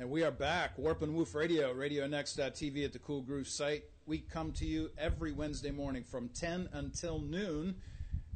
[0.00, 0.78] And we are back.
[0.78, 3.82] Warp and Woof Radio, RadioNext.tv uh, at the Cool Groove site.
[4.06, 7.74] We come to you every Wednesday morning from 10 until noon.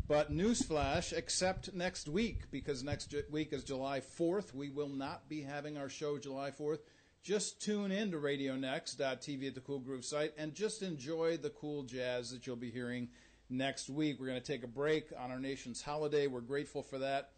[0.09, 4.53] But newsflash, except next week, because next week is July 4th.
[4.53, 6.81] We will not be having our show July 4th.
[7.23, 11.51] Just tune in to RadioNext.tv uh, at the Cool Groove site and just enjoy the
[11.51, 13.09] cool jazz that you'll be hearing
[13.49, 14.19] next week.
[14.19, 16.27] We're going to take a break on our nation's holiday.
[16.27, 17.31] We're grateful for that.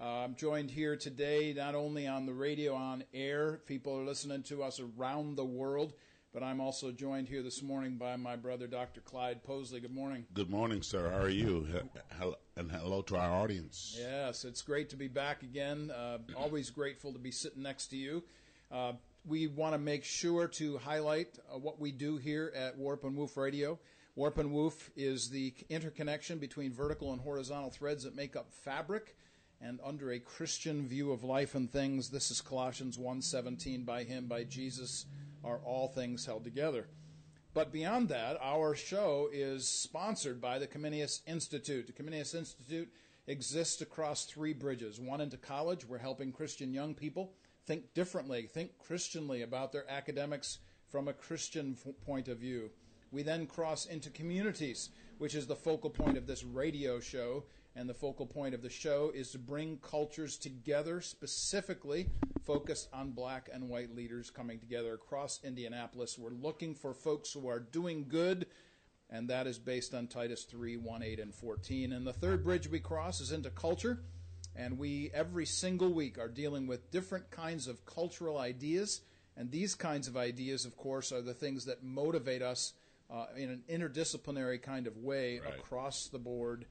[0.00, 4.44] Uh, I'm joined here today not only on the radio on air, people are listening
[4.44, 5.92] to us around the world,
[6.32, 9.00] but I'm also joined here this morning by my brother, Dr.
[9.00, 9.82] Clyde Posley.
[9.82, 10.24] Good morning.
[10.34, 11.10] Good morning, sir.
[11.10, 11.66] How are you?
[12.56, 13.96] And hello to our audience.
[13.98, 15.90] Yes, it's great to be back again.
[15.90, 18.22] Uh, always grateful to be sitting next to you.
[18.70, 18.92] Uh,
[19.26, 23.16] we want to make sure to highlight uh, what we do here at Warp and
[23.16, 23.80] Woof Radio.
[24.14, 29.16] Warp and Woof is the interconnection between vertical and horizontal threads that make up fabric
[29.60, 32.10] and under a Christian view of life and things.
[32.10, 35.06] This is Colossians 1:17 by him by Jesus
[35.44, 36.88] are all things held together.
[37.54, 41.86] But beyond that, our show is sponsored by the Comenius Institute.
[41.86, 42.92] The Comenius Institute
[43.26, 45.00] exists across three bridges.
[45.00, 47.34] One into college, we're helping Christian young people
[47.66, 52.70] think differently, think Christianly about their academics from a Christian point of view.
[53.10, 57.44] We then cross into communities, which is the focal point of this radio show.
[57.78, 62.08] And the focal point of the show is to bring cultures together, specifically
[62.44, 66.18] focused on black and white leaders coming together across Indianapolis.
[66.18, 68.46] We're looking for folks who are doing good,
[69.08, 71.92] and that is based on Titus 3 1, 8, and 14.
[71.92, 74.00] And the third bridge we cross is into culture.
[74.56, 79.02] And we, every single week, are dealing with different kinds of cultural ideas.
[79.36, 82.72] And these kinds of ideas, of course, are the things that motivate us
[83.08, 85.54] uh, in an interdisciplinary kind of way right.
[85.54, 86.66] across the board.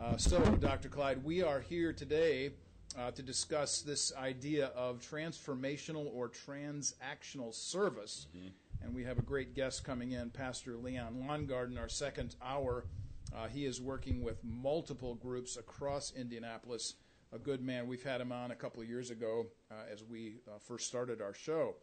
[0.00, 0.88] Uh, so, Dr.
[0.88, 2.52] Clyde, we are here today
[2.98, 8.26] uh, to discuss this idea of transformational or transactional service.
[8.36, 8.48] Mm-hmm.
[8.82, 12.86] And we have a great guest coming in, Pastor Leon Longarden, our second hour.
[13.34, 16.94] Uh, he is working with multiple groups across Indianapolis.
[17.32, 17.86] A good man.
[17.86, 21.20] We've had him on a couple of years ago uh, as we uh, first started
[21.20, 21.76] our show.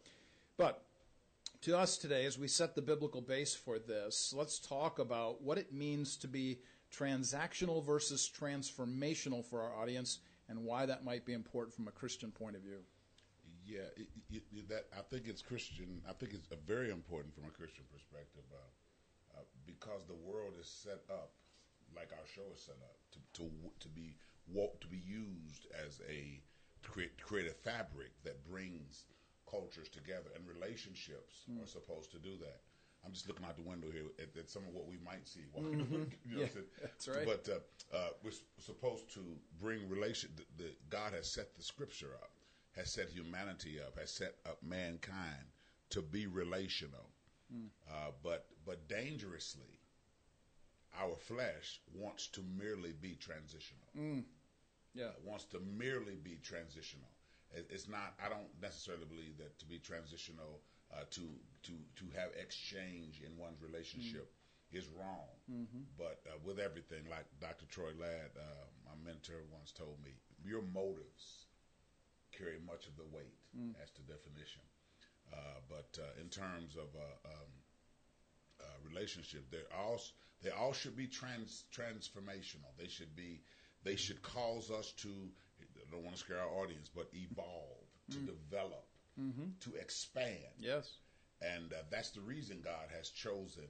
[0.56, 0.82] But
[1.62, 5.56] to us today, as we set the biblical base for this, let's talk about what
[5.56, 6.58] it means to be
[6.96, 12.30] transactional versus transformational for our audience and why that might be important from a Christian
[12.30, 12.78] point of view.
[13.66, 16.00] Yeah, it, it, that I think it's Christian.
[16.08, 20.66] I think it's very important from a Christian perspective uh, uh, because the world is
[20.66, 21.32] set up
[21.94, 23.50] like our show is set up to to,
[23.80, 24.16] to be
[24.80, 26.40] to be used as a
[26.82, 29.04] to create, to create a fabric that brings
[29.50, 31.62] cultures together, and relationships mm.
[31.62, 32.60] are supposed to do that.
[33.08, 35.40] I'm just looking out the window here at, at some of what we might see.
[35.58, 36.02] Mm-hmm.
[36.26, 37.24] you know, yeah, that's right.
[37.24, 39.20] But uh, uh, we're supposed to
[39.60, 40.30] bring relation.
[40.36, 42.30] The, the, God has set the Scripture up,
[42.76, 45.46] has set humanity up, has set up mankind
[45.90, 47.08] to be relational.
[47.54, 47.68] Mm.
[47.90, 49.80] Uh, but but dangerously,
[51.00, 53.88] our flesh wants to merely be transitional.
[53.98, 54.24] Mm.
[54.94, 57.08] Yeah, wants to merely be transitional
[57.54, 58.14] it's not.
[58.24, 60.60] I don't necessarily believe that to be transitional,
[60.92, 61.24] uh, to
[61.64, 64.78] to to have exchange in one's relationship mm-hmm.
[64.78, 65.28] is wrong.
[65.50, 65.84] Mm-hmm.
[65.96, 67.66] But uh, with everything, like Dr.
[67.66, 70.12] Troy Ladd, uh, my mentor, once told me,
[70.44, 71.46] your motives
[72.32, 73.74] carry much of the weight mm.
[73.82, 74.62] as to definition.
[75.32, 77.50] Uh, but uh, in terms of uh, um,
[78.88, 80.00] relationship, they all
[80.42, 82.72] they all should be trans transformational.
[82.78, 83.42] They should be
[83.84, 88.18] they should cause us to, I don't want to scare our audience, but evolve, to
[88.18, 88.26] mm.
[88.26, 88.84] develop,
[89.20, 89.48] mm-hmm.
[89.60, 90.54] to expand.
[90.58, 90.96] Yes.
[91.40, 93.68] And uh, that's the reason God has chosen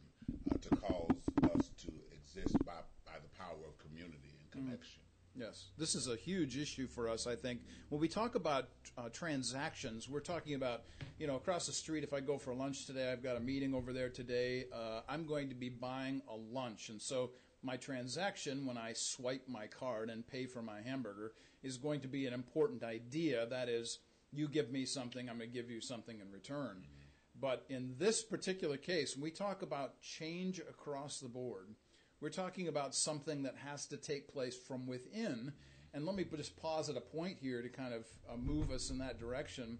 [0.50, 1.10] uh, to cause
[1.54, 2.72] us to exist by,
[3.04, 4.52] by the power of community and mm.
[4.52, 5.02] connection.
[5.02, 5.08] Mm.
[5.40, 7.26] Yes, this is a huge issue for us.
[7.26, 7.60] I think
[7.90, 10.82] when we talk about uh, transactions, we're talking about
[11.18, 12.02] you know across the street.
[12.02, 14.64] If I go for lunch today, I've got a meeting over there today.
[14.72, 17.30] Uh, I'm going to be buying a lunch, and so
[17.62, 21.32] my transaction when I swipe my card and pay for my hamburger
[21.62, 23.46] is going to be an important idea.
[23.46, 23.98] That is,
[24.32, 26.76] you give me something, I'm going to give you something in return.
[26.76, 27.40] Mm-hmm.
[27.40, 31.74] But in this particular case, when we talk about change across the board,
[32.20, 35.52] we're talking about something that has to take place from within.
[35.94, 38.90] And let me just pause at a point here to kind of uh, move us
[38.90, 39.78] in that direction.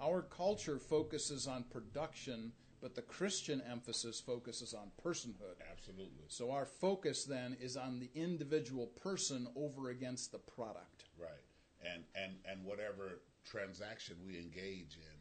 [0.00, 5.56] Our culture focuses on production but the Christian emphasis focuses on personhood.
[5.72, 6.26] Absolutely.
[6.28, 11.04] So our focus then is on the individual person over against the product.
[11.18, 11.30] Right.
[11.84, 15.18] And and and whatever transaction we engage in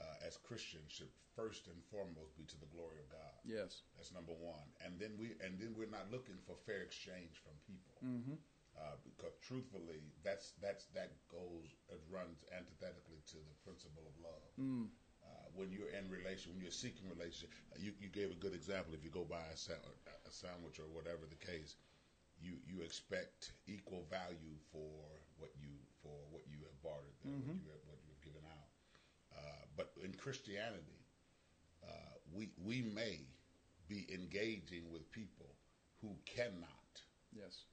[0.00, 3.36] uh, as Christians should first and foremost be to the glory of God.
[3.46, 3.86] Yes.
[3.94, 4.66] That's number one.
[4.82, 7.98] And then we and then we're not looking for fair exchange from people.
[8.02, 8.38] Mm-hmm.
[8.78, 14.50] Uh, because truthfully, that's that's that goes it runs antithetically to the principle of love.
[15.18, 18.54] Uh, when you're in relation, when you're seeking relationship, uh, you, you gave a good
[18.54, 18.94] example.
[18.94, 19.82] If you go buy a, sa-
[20.24, 21.74] a sandwich or whatever the case,
[22.42, 24.90] you you expect equal value for
[25.38, 25.70] what you
[26.02, 28.70] for what you have bartered, there, what you have what you have given out.
[29.36, 31.00] Uh, but in Christianity,
[31.84, 33.20] uh, we we may
[33.88, 35.54] be engaging with people
[36.00, 37.02] who cannot
[37.32, 37.64] Yes.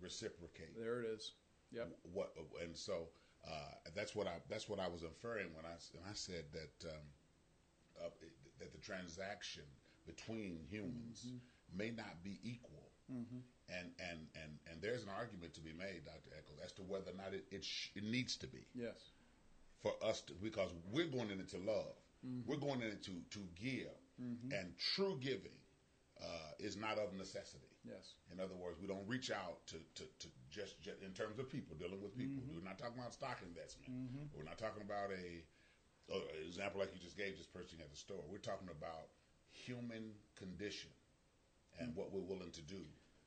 [0.00, 1.32] reciprocate There it is.
[1.72, 1.88] Yep.
[2.12, 2.32] what
[2.62, 3.08] and so
[3.46, 6.88] uh, that's what I that's what I was inferring when I when I said that
[6.90, 7.02] um,
[8.04, 8.08] uh,
[8.58, 9.64] that the transaction
[10.06, 11.26] between humans
[11.74, 13.38] may not be equal, Mm-hmm.
[13.68, 17.10] and and and and there's an argument to be made, Doctor Eccles, as to whether
[17.12, 18.98] or not it it, sh- it needs to be Yes.
[19.82, 21.94] for us to because we're going into love,
[22.26, 22.42] mm-hmm.
[22.50, 24.50] we're going into to give, mm-hmm.
[24.52, 25.54] and true giving
[26.20, 27.68] uh, is not of necessity.
[27.84, 28.16] Yes.
[28.32, 31.50] In other words, we don't reach out to, to, to just, just in terms of
[31.50, 32.42] people dealing with people.
[32.50, 33.92] We're not talking about stock investment.
[34.34, 35.44] We're not talking about a,
[36.10, 36.18] a
[36.48, 38.24] example like you just gave this person at the store.
[38.26, 39.12] We're talking about
[39.52, 40.90] human condition
[41.78, 42.80] and what we're willing to do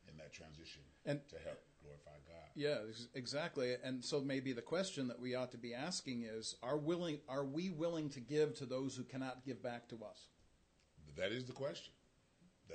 [0.08, 2.50] in that transition And- to help glorify God.
[2.56, 2.80] Yeah,
[3.14, 3.76] exactly.
[3.84, 7.20] And so maybe the question that we ought to be asking is: Are willing?
[7.30, 10.28] Are we willing to give to those who cannot give back to us?
[11.16, 11.94] That is the question.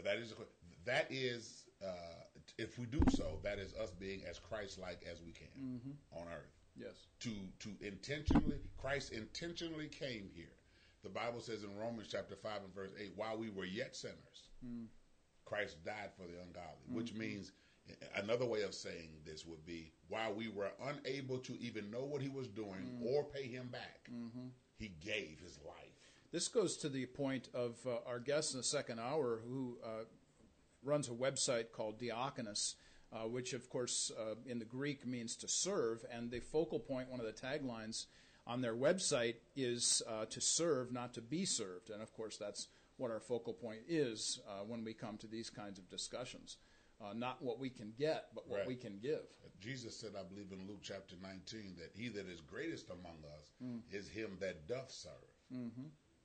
[0.03, 0.47] That is the,
[0.87, 2.25] that is uh,
[2.59, 6.51] if we do so, that is us being as Christ-like as we can on earth.
[6.77, 7.07] Yes.
[7.21, 7.31] to
[7.61, 10.57] to intentionally Christ intentionally came here.
[11.05, 14.49] The Bible says in Romans chapter five and verse eight, while we were yet sinners,
[15.45, 16.87] Christ died for the ungodly.
[16.91, 17.53] Which means
[18.17, 22.23] another way of saying this would be while we were unable to even know what
[22.23, 24.09] he was doing or pay him back,
[24.77, 25.95] he gave his life.
[26.33, 30.05] This goes to the point of uh, our guest in the second hour, who uh,
[30.83, 32.75] runs a website called Diakonos,
[33.13, 36.05] uh, which, of course, uh, in the Greek means to serve.
[36.13, 38.07] And the focal point, one of the taglines
[38.47, 41.91] on their website, is uh, to serve, not to be served.
[41.91, 45.51] And, of course, that's what our focal point is uh, when we come to these
[45.51, 46.59] kinds of discussions.
[47.05, 48.69] Uh, not what we can get, but what Right.
[48.69, 49.23] we can give.
[49.61, 53.51] Jesus said, I believe in Luke chapter 19, that he that is greatest among us
[53.91, 55.13] is him that doth serve,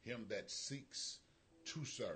[0.04, 1.20] him that seeks
[1.66, 2.08] to serve.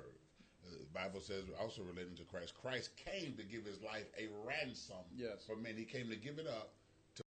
[0.65, 4.27] Uh, The Bible says, also relating to Christ, Christ came to give his life a
[4.47, 5.43] ransom Yes.
[5.45, 5.75] for men.
[5.75, 6.73] He came to give it up.
[7.15, 7.23] To,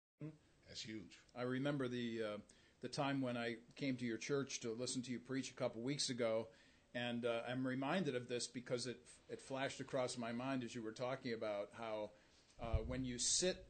[0.68, 1.18] that's huge.
[1.34, 2.38] I remember the uh,
[2.82, 5.80] the time when I came to your church to listen to you preach a couple
[5.82, 6.48] weeks ago,
[6.94, 8.99] and uh, I'm reminded of this because it
[9.29, 12.11] it flashed across my mind as you were talking about how
[12.62, 13.67] uh, when you sit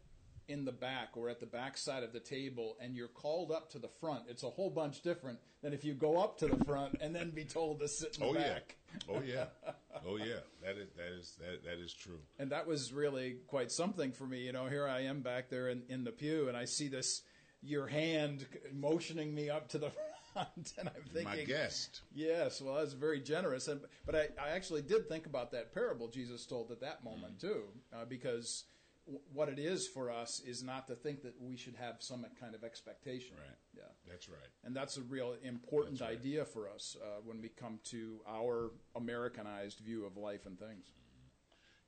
[0.49, 3.71] in the back or at the back side of the table and you're called up
[3.71, 6.63] to the front, it's a whole bunch different than if you go up to the
[6.65, 8.77] front and then be told to sit in the back.
[9.09, 9.25] Oh back.
[9.27, 10.41] yeah, oh yeah, oh yeah.
[10.63, 12.19] That is that is that that is true.
[12.39, 14.45] and that was really quite something for me.
[14.45, 17.23] You know, here I am back there in, in the pew, and I see this
[17.63, 19.91] your hand motioning me up to the
[20.37, 22.03] and I'm thinking, My guest.
[22.15, 23.69] yes, well, that's very generous.
[23.69, 27.41] And but I, I actually did think about that parable Jesus told at that moment
[27.41, 28.65] too, uh, because
[29.07, 32.27] w- what it is for us is not to think that we should have some
[32.41, 33.37] kind of expectation.
[33.37, 33.57] Right.
[33.77, 33.83] Yeah.
[34.09, 34.49] That's right.
[34.65, 36.11] And that's a real important right.
[36.11, 40.87] idea for us uh, when we come to our Americanized view of life and things.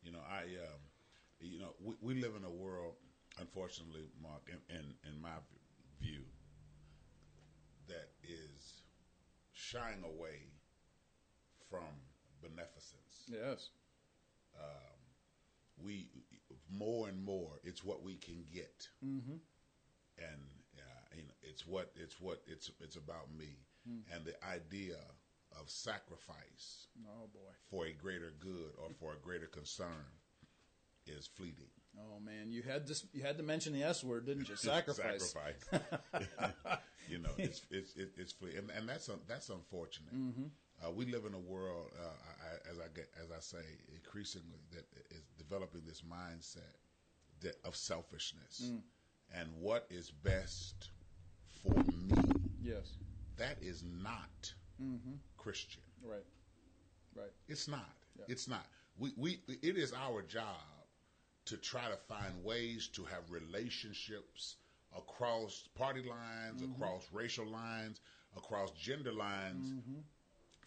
[0.03, 0.81] You know, I, um,
[1.41, 2.95] you know, we, we live in a world,
[3.41, 5.31] unfortunately, Mark, in, in, in my
[6.01, 6.21] view,
[8.29, 8.83] is
[9.53, 10.51] shying away
[11.71, 11.85] from
[12.43, 13.25] beneficence.
[13.29, 13.71] Yes.
[15.83, 16.09] We
[16.73, 19.37] more and more, it's what we can get, Mm-hmm.
[20.19, 20.41] and
[20.79, 20.81] uh,
[21.15, 23.59] you know, it's what it's what it's it's about me,
[24.11, 24.97] and the idea
[25.61, 27.51] of sacrifice Oh boy.
[27.71, 30.07] for a greater good or for a greater concern
[31.07, 31.69] is fleeting.
[31.99, 34.57] Oh man, you had to you had to mention the S word, didn't you?
[34.57, 35.35] Sacrifice.
[35.35, 36.25] Sacrifice.
[37.09, 40.13] you know, it's it's it, it's fleeting, and, and that's un, that's unfortunate.
[40.85, 44.59] Uh, we live in a world, uh, I, as I get as I say, increasingly
[44.73, 46.77] that is developing this mindset
[47.41, 48.73] that, of selfishness
[49.35, 50.91] and what is best
[51.63, 52.15] for me.
[52.63, 52.99] Yes.
[53.37, 54.53] That is not
[55.37, 55.83] Christian.
[56.03, 56.25] Right.
[57.15, 57.31] Right.
[57.49, 57.95] It's not.
[58.19, 58.25] Yeah.
[58.29, 58.67] It's not.
[58.99, 60.63] We, we it is our job
[61.47, 64.57] to try to find ways to have relationships
[64.97, 68.01] across party lines, across racial lines,
[68.37, 69.73] across gender lines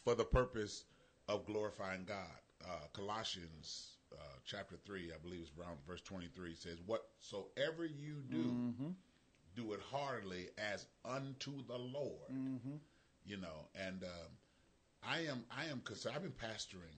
[0.03, 0.85] for the purpose
[1.27, 2.39] of glorifying God.
[2.65, 8.37] Uh, Colossians uh, chapter 3, I believe it's around verse 23 says, Whatsoever you do,
[9.55, 12.29] do it heartily as unto the Lord.
[13.25, 14.31] You know, and um,
[15.03, 16.97] I am I am because I've been pastoring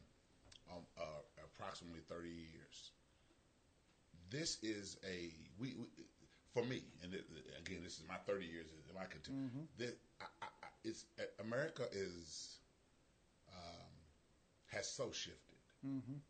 [0.72, 1.04] um, uh,
[1.46, 2.92] approximately thirty years.
[4.30, 5.88] this is a we, we
[6.54, 7.26] for me, and it,
[7.66, 9.34] again, this is my 30 years in my country.
[9.34, 9.64] Mm-hmm.
[9.78, 10.48] This, I, I,
[10.84, 11.06] it's,
[11.40, 12.58] America is
[13.54, 13.92] um,
[14.72, 16.22] has so shifted, Mm-hmm.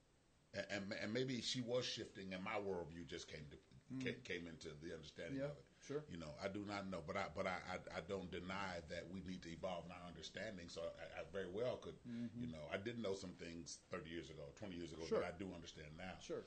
[0.55, 3.57] and, and and maybe she was shifting, and my worldview just came to
[3.99, 5.39] came, came into the understanding.
[5.39, 5.65] Yeah, of it.
[5.85, 6.03] sure.
[6.09, 9.03] You know, I do not know, but I but I, I, I don't deny that
[9.11, 10.67] we need to evolve in our understanding.
[10.69, 11.95] So I, I very well could,
[12.39, 15.09] you know, I didn't know some things 30 years ago, 20 years ago Mm-hmm.
[15.15, 15.19] Sure.
[15.19, 16.43] that I do understand now Sure.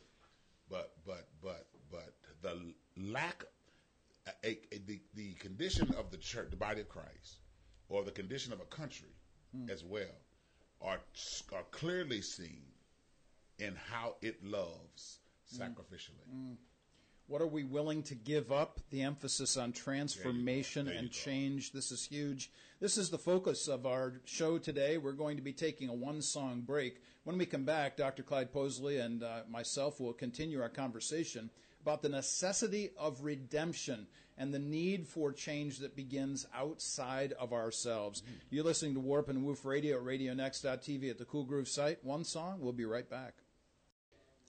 [0.71, 2.57] but but but but the
[2.97, 3.45] lack
[4.27, 7.41] a, a, the the condition of the church the body of Christ
[7.89, 9.15] or the condition of a country
[9.55, 9.69] hmm.
[9.71, 10.17] as well
[10.81, 11.01] are
[11.53, 12.63] are clearly seen
[13.59, 15.19] in how it loves
[15.51, 15.63] hmm.
[15.63, 16.53] sacrificially hmm.
[17.27, 18.81] What are we willing to give up?
[18.91, 21.73] The emphasis on transformation and change.
[21.73, 22.51] This is huge.
[22.81, 24.99] This is the focus of our show today.
[24.99, 27.01] We're going to be taking a one song break.
[27.25, 28.23] When we come back, Dr.
[28.23, 31.49] Clyde Posley and uh, myself will continue our conversation
[31.85, 34.07] about the necessity of redemption
[34.39, 38.23] and the need for change that begins outside of ourselves.
[38.23, 38.33] Mm-hmm.
[38.49, 42.03] You're listening to Warp and Woof Radio at RadioNext.tv at the Cool Groove site.
[42.03, 42.57] One song.
[42.61, 43.35] We'll be right back.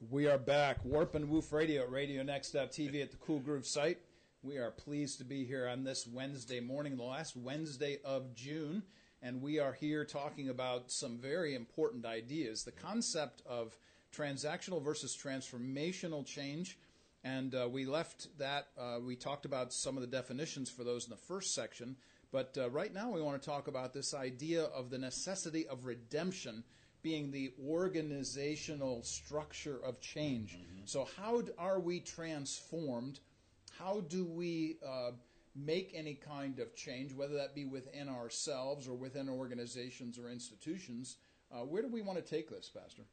[0.09, 0.77] We are back.
[0.85, 3.97] Warp and Woof Radio at RadioNext.tv at the Cool Groove site.
[4.41, 8.81] We are pleased to be here on this Wednesday morning, the last Wednesday of June,
[9.21, 12.63] and we are here talking about some very important ideas.
[12.63, 13.77] The concept of
[14.15, 16.77] transactional versus transformational change.
[17.25, 21.05] And uh, we left that, uh, we talked about some of the definitions for those
[21.05, 21.95] in the first section.
[22.31, 25.85] But uh, right now we want to talk about this idea of the necessity of
[25.85, 26.63] redemption
[27.01, 30.57] being the organizational structure of change.
[30.85, 33.19] So, how are we transformed?
[33.79, 35.11] How do we uh,
[35.55, 41.17] make any kind of change, whether that be within ourselves or within organizations or institutions?
[41.51, 43.03] Uh, where do we want to take this, Pastor?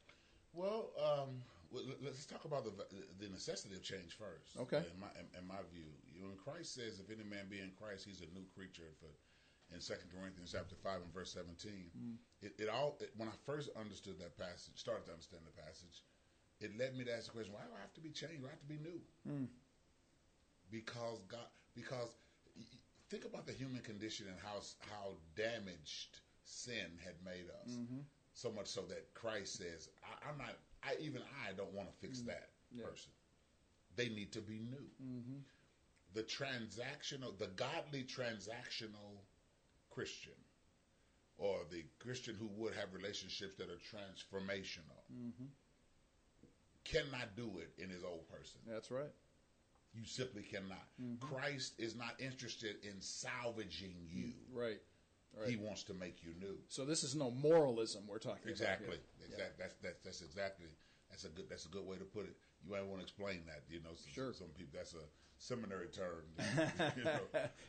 [0.53, 1.29] Well, um,
[1.73, 2.71] well, let- let's talk about the
[3.19, 4.55] the necessity of change first.
[4.57, 4.85] Okay.
[4.93, 7.71] In my in, my view, you know, when Christ says, "If any man be in
[7.71, 9.09] Christ, he's a new creature." For
[9.73, 12.17] in Second Corinthians chapter five and verse seventeen, mm.
[12.41, 16.03] it, it all it, when I first understood that passage, started to understand the passage,
[16.59, 18.43] it led me to ask the question: Why do I have to be changed?
[18.43, 19.01] Why do I have to be new?
[19.27, 19.47] Mm.
[20.69, 22.15] Because God, because
[23.09, 27.71] think about the human condition and how how damaged sin had made us.
[27.71, 28.01] Mm-hmm.
[28.33, 30.57] So much so that Christ says, I, "I'm not.
[30.85, 32.27] I even I don't want to fix mm.
[32.27, 32.85] that Yeah.
[32.85, 33.11] person.
[33.95, 35.39] They need to be new." Mm-hmm.
[36.13, 39.21] The transactional, the godly transactional
[39.89, 40.33] Christian,
[41.37, 45.45] or the Christian who would have relationships that are transformational, mm-hmm.
[46.83, 48.59] cannot do it in his old person.
[48.67, 49.11] That's right.
[49.93, 50.87] You simply cannot.
[51.01, 51.25] Mm-hmm.
[51.25, 54.33] Christ is not interested in salvaging you.
[54.51, 54.81] Right.
[55.39, 55.49] Right.
[55.49, 56.57] He wants to make you new.
[56.67, 58.87] so this is no moralism we're talking Exactly.
[58.87, 58.99] about.
[59.17, 59.25] here.
[59.29, 59.55] Exactly.
[59.59, 60.67] That's, that's that's exactly
[61.09, 62.35] that's a good that's a good way to put it.
[62.63, 63.63] You might want to explain that.
[63.69, 64.33] You know, some, Sure.
[64.33, 65.05] some people that's a
[65.39, 66.23] seminary term.
[66.97, 67.19] you know.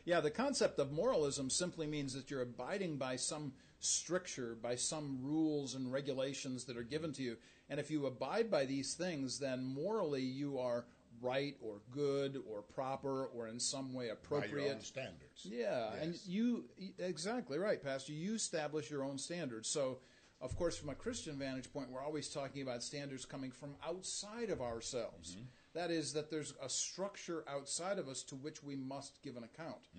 [0.05, 5.19] Yeah, the concept of moralism simply means that you're abiding by some stricture, by some
[5.21, 7.37] rules and regulations that are given to you.
[7.69, 10.85] And if you abide by these things, then morally you are
[11.25, 14.83] right or good or proper or in some way appropriate.
[14.83, 15.45] standards.
[15.45, 16.65] Yeah, and you
[16.99, 18.13] exactly right, Pastor.
[18.13, 19.67] You establish your own standards.
[19.69, 19.99] So,
[20.41, 24.49] of course, from a Christian vantage point, we're always talking about standards coming from outside
[24.49, 25.37] of ourselves.
[25.73, 29.43] That is, that there's a structure outside of us to which we must give an
[29.43, 29.89] account.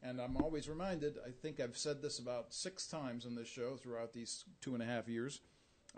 [0.00, 1.16] And I'm always reminded.
[1.26, 4.82] I think I've said this about six times on this show throughout these two and
[4.82, 5.40] a half years.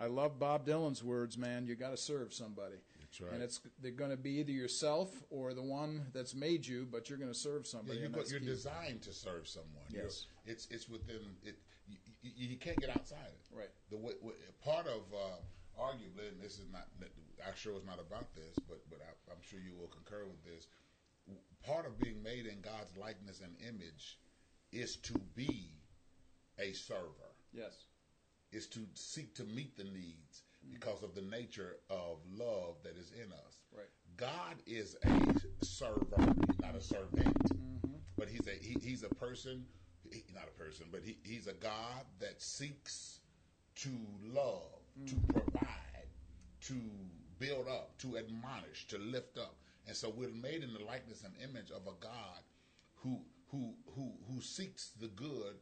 [0.00, 1.66] I love Bob Dylan's words, man.
[1.66, 2.76] You got to serve somebody.
[3.06, 3.32] That's right.
[3.32, 7.08] And it's they're going to be either yourself or the one that's made you, but
[7.08, 8.00] you're going to serve Yeah, somebody.
[8.00, 8.46] you go, you're key.
[8.46, 9.84] designed to serve someone.
[9.90, 10.26] You're- Yes.
[10.44, 11.56] it's it's within it.
[11.88, 13.56] You, you, you can't get outside it.
[13.56, 13.70] Right.
[13.90, 14.34] The way, way-
[14.64, 16.88] part of uh, arguably, and this is not
[17.46, 20.42] our show is not about this, but but I, I'm sure you will concur with
[20.44, 20.66] this.
[21.64, 24.18] Part of being made in God's likeness and image
[24.72, 25.70] is to be
[26.58, 27.30] a server.
[27.52, 27.84] Yes.
[28.52, 30.42] Is to seek to meet the needs
[30.73, 33.61] because of the nature of love that is in us.
[33.75, 33.87] Right.
[34.16, 37.37] God is a server, not a servant,
[38.16, 39.64] but he's a he, he's a person,
[40.11, 43.20] he, not a person, but he, he's a God that seeks
[43.76, 43.90] to
[44.32, 46.08] love, to provide,
[46.62, 46.75] to
[47.38, 49.56] build up, to admonish, to lift up,
[49.87, 52.40] and so we're made in the likeness and image of a God
[52.94, 53.20] who
[53.50, 55.56] who who who seeks the good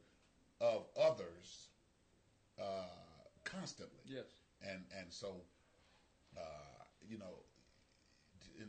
[0.60, 1.68] of others
[2.60, 2.86] uh,
[3.42, 4.43] constantly Yes.
[4.70, 5.36] And and so
[6.36, 7.42] uh, you know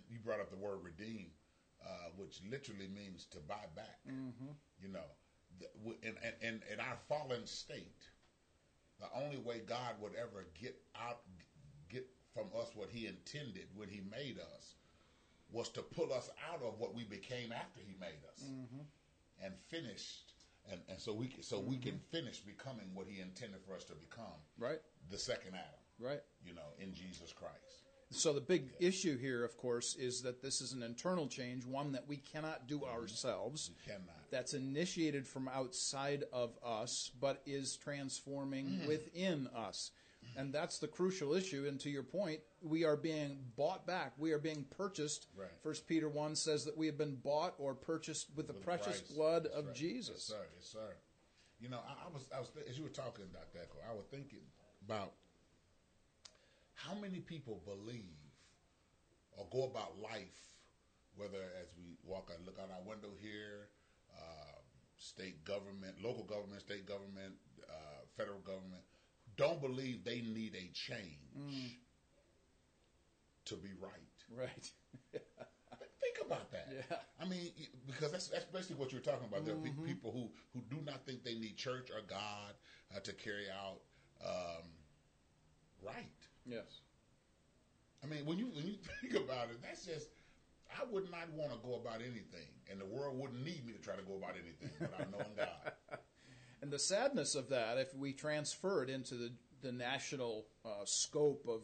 [0.09, 1.27] you brought up the word redeem
[1.85, 3.99] uh, which literally means to buy back.
[4.81, 5.07] You know
[5.59, 5.67] the,
[6.07, 8.01] in, in, in, our fallen state
[8.99, 11.19] the only way god would ever get out
[11.89, 14.75] get from us what he intended when he made us
[15.51, 18.81] was to pull us out of what we became after He made us, Mm-hmm.
[19.45, 20.33] and finished,
[20.71, 23.93] and, and so we so we can finish becoming what He intended for us to
[23.93, 24.79] become, Right.
[25.09, 26.21] the second Adam, Right.
[26.45, 27.85] you know, in Jesus Christ.
[28.11, 31.91] So the big issue here, of course, is that this is an internal change, one
[31.93, 32.95] that we cannot do mm-hmm.
[32.95, 33.71] ourselves.
[33.85, 34.29] We cannot.
[34.31, 38.87] That's initiated from outside of us, but is transforming mm-hmm.
[38.87, 39.91] within us.
[40.37, 41.65] And that's the crucial issue.
[41.67, 44.13] And to your point, we are being bought back.
[44.17, 45.27] We are being purchased.
[45.37, 45.47] Right.
[45.63, 49.01] First Peter 1 says that we have been bought or purchased with the With precious
[49.01, 49.75] blood That's of right.
[49.75, 50.29] Jesus.
[50.29, 50.45] Yes, sir.
[50.55, 50.95] Yes, sir.
[51.59, 53.59] You know, I, I was, I was, as you were talking, Dr.
[53.59, 54.41] Eckel, I was thinking
[54.85, 55.13] about
[56.85, 58.31] how many people believe
[59.37, 60.39] or go about life,
[61.15, 63.69] whether as we walk and look out our window here,
[64.15, 64.59] uh,
[64.97, 67.35] state government, local government, state government,
[67.69, 68.83] uh, federal government,
[69.37, 71.79] don't believe they need a change
[73.45, 73.91] to be right.
[74.35, 74.71] Right.
[76.01, 76.67] Think about that.
[76.71, 76.97] Yeah.
[77.21, 77.51] I mean,
[77.87, 79.45] because that's that's basically what you're talking about.
[79.45, 82.53] There are pe- people who who do not think they need church or God
[82.95, 83.81] uh, to carry out
[84.25, 84.63] um,
[85.83, 86.24] right.
[86.45, 86.81] Yes.
[88.03, 90.07] I mean, when you when you think about it, that's just.
[90.67, 93.79] I would not want to go about anything, and the world wouldn't need me to
[93.79, 95.99] try to go about anything without knowing God.
[96.65, 101.45] And the sadness of that, if we transfer it into the, the national uh, scope
[101.47, 101.61] of,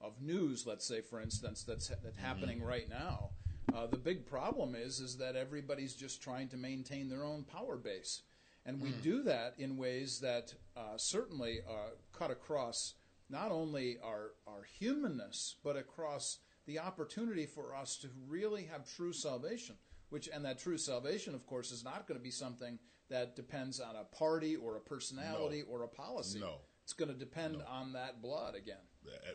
[0.00, 3.30] of news, let's say, for instance, that's, that's happening right now,
[3.74, 7.76] uh, the big problem is is that everybody's just trying to maintain their own power
[7.76, 8.22] base,
[8.64, 12.94] and we do that in ways that uh, certainly uh, cut across
[13.28, 19.12] not only our our humanness, but across the opportunity for us to really have true
[19.12, 19.76] salvation.
[20.10, 22.78] Which and that true salvation, of course, is not going to be something
[23.10, 26.38] that depends on a party or a personality or a policy.
[26.40, 26.60] No.
[26.84, 28.76] It's going to depend on that blood again.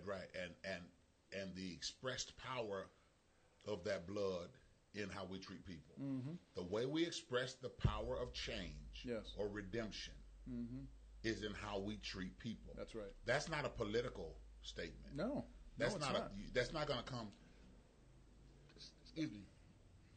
[0.05, 0.84] Right, and and
[1.41, 2.88] and the expressed power
[3.67, 4.50] of that blood
[4.96, 5.96] in how we treat people.
[6.01, 6.34] Mm-hmm.
[6.55, 9.34] The way we express the power of change Yes.
[9.38, 10.13] or redemption
[10.50, 10.84] mm-hmm.
[11.23, 12.73] Is in how we treat people.
[12.77, 13.11] That's right.
[13.25, 15.15] That's not a political statement.
[15.15, 15.45] No,
[15.77, 16.21] That's no, not, not.
[16.23, 16.53] a.
[16.53, 17.27] That's not going to come.
[19.03, 19.41] Excuse me.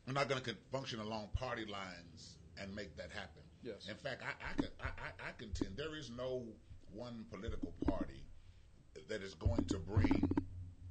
[0.06, 3.42] We're not going to function along party lines and make that happen.
[3.62, 3.88] Yes.
[3.88, 6.42] In fact, I, I, can, I, I, contend there is no
[6.92, 8.24] one political party
[9.08, 10.28] that is going to bring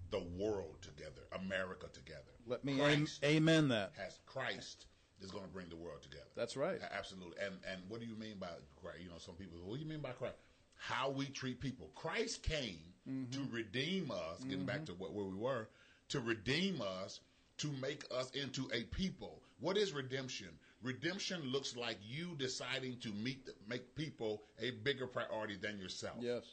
[0.10, 2.22] the world together, America together.
[2.48, 3.92] Let me am- amen that.
[3.98, 4.86] has Christ
[5.22, 6.30] is going to bring the world together.
[6.36, 6.80] That's right.
[6.92, 7.38] Absolutely.
[7.46, 8.48] And and what do you mean by
[8.82, 9.00] Christ?
[9.04, 9.58] You know, some people.
[9.66, 10.36] What do you mean by Christ?
[10.78, 11.90] How we treat people.
[11.96, 12.80] Christ came
[13.10, 13.32] Mm-hmm.
[13.32, 14.44] to redeem us.
[14.48, 15.68] Getting back to what, where we were,
[16.10, 17.20] to redeem us,
[17.58, 19.42] to make us into a people.
[19.60, 20.50] What is redemption?
[20.84, 26.18] Redemption looks like you deciding to meet make people a bigger priority than yourself.
[26.22, 26.44] Yes.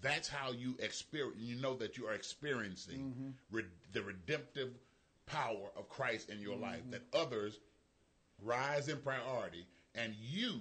[0.00, 1.38] That's how you experience.
[1.40, 3.56] You know that you are experiencing Mm-hmm.
[3.56, 4.70] re- the redemptive
[5.26, 6.62] power of Christ in your Mm-hmm.
[6.62, 6.82] life.
[6.92, 7.58] That others
[8.42, 10.60] rise in priority, and you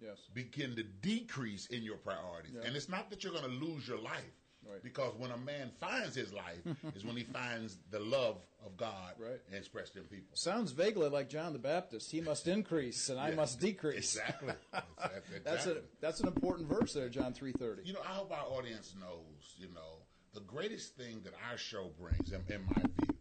[0.00, 0.18] Yes.
[0.34, 2.52] begin to decrease in your priorities.
[2.54, 2.62] Yeah.
[2.66, 4.82] And it's not that you're going to lose your life, Right.
[4.82, 6.58] because when a man finds his life,
[6.94, 9.40] is when he finds the love of God Right.
[9.52, 10.36] expressed in people.
[10.36, 12.10] Sounds vaguely like John the Baptist.
[12.10, 14.16] He must increase, and I must decrease.
[14.16, 14.52] Exactly.
[14.98, 17.82] That's, That's a that's an important verse there, John three thirty.
[17.84, 20.02] You know, I hope our audience knows, you know,
[20.34, 23.14] the greatest thing that our show brings, in, in my view,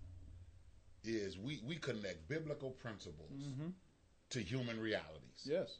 [1.06, 3.68] is we, we connect biblical principles mm-hmm.
[4.36, 5.42] To human realities.
[5.46, 5.80] Yes,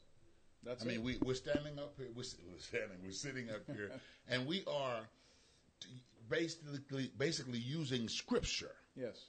[0.64, 0.84] that's.
[0.84, 1.04] I mean, it.
[1.04, 3.92] we, we're standing up here, we're, we're standing, we're sitting up here,
[4.30, 5.02] and we are
[6.30, 9.26] basically, basically using scripture yes,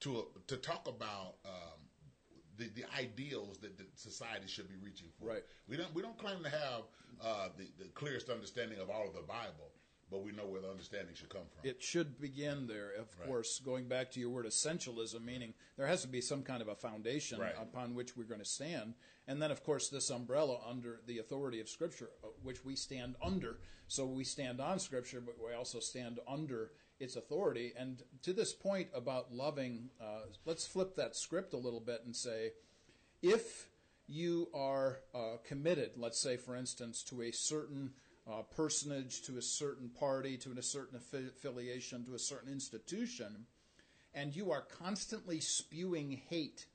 [0.00, 1.80] to, to talk about um,
[2.58, 5.28] the, the ideals that the society should be reaching for.
[5.28, 5.42] Right.
[5.66, 6.82] We don't we don't claim to have
[7.24, 9.72] uh, the, the clearest understanding of all of the Bible,
[10.10, 11.68] but we know where the understanding should come from.
[11.68, 12.90] it should begin there.
[12.92, 13.26] Of Right.
[13.28, 16.68] course, going back to your word essentialism, meaning there has to be some kind of
[16.68, 17.54] a foundation Right.
[17.58, 18.94] upon which we're going to stand,
[19.26, 23.16] and then of course this umbrella under the authority of Scripture, uh, which we stand
[23.22, 23.58] under.
[23.86, 27.72] So we stand on Scripture, but we also stand under its authority.
[27.76, 32.14] And to this point about loving, uh, let's flip that script a little bit and
[32.16, 32.52] say,
[33.22, 33.68] if
[34.06, 37.92] you are uh, committed, let's say, for instance, to a certain
[38.30, 43.46] uh, personage, to a certain party, to a certain affi- affiliation, to a certain institution,
[44.14, 46.66] and you are constantly spewing hate,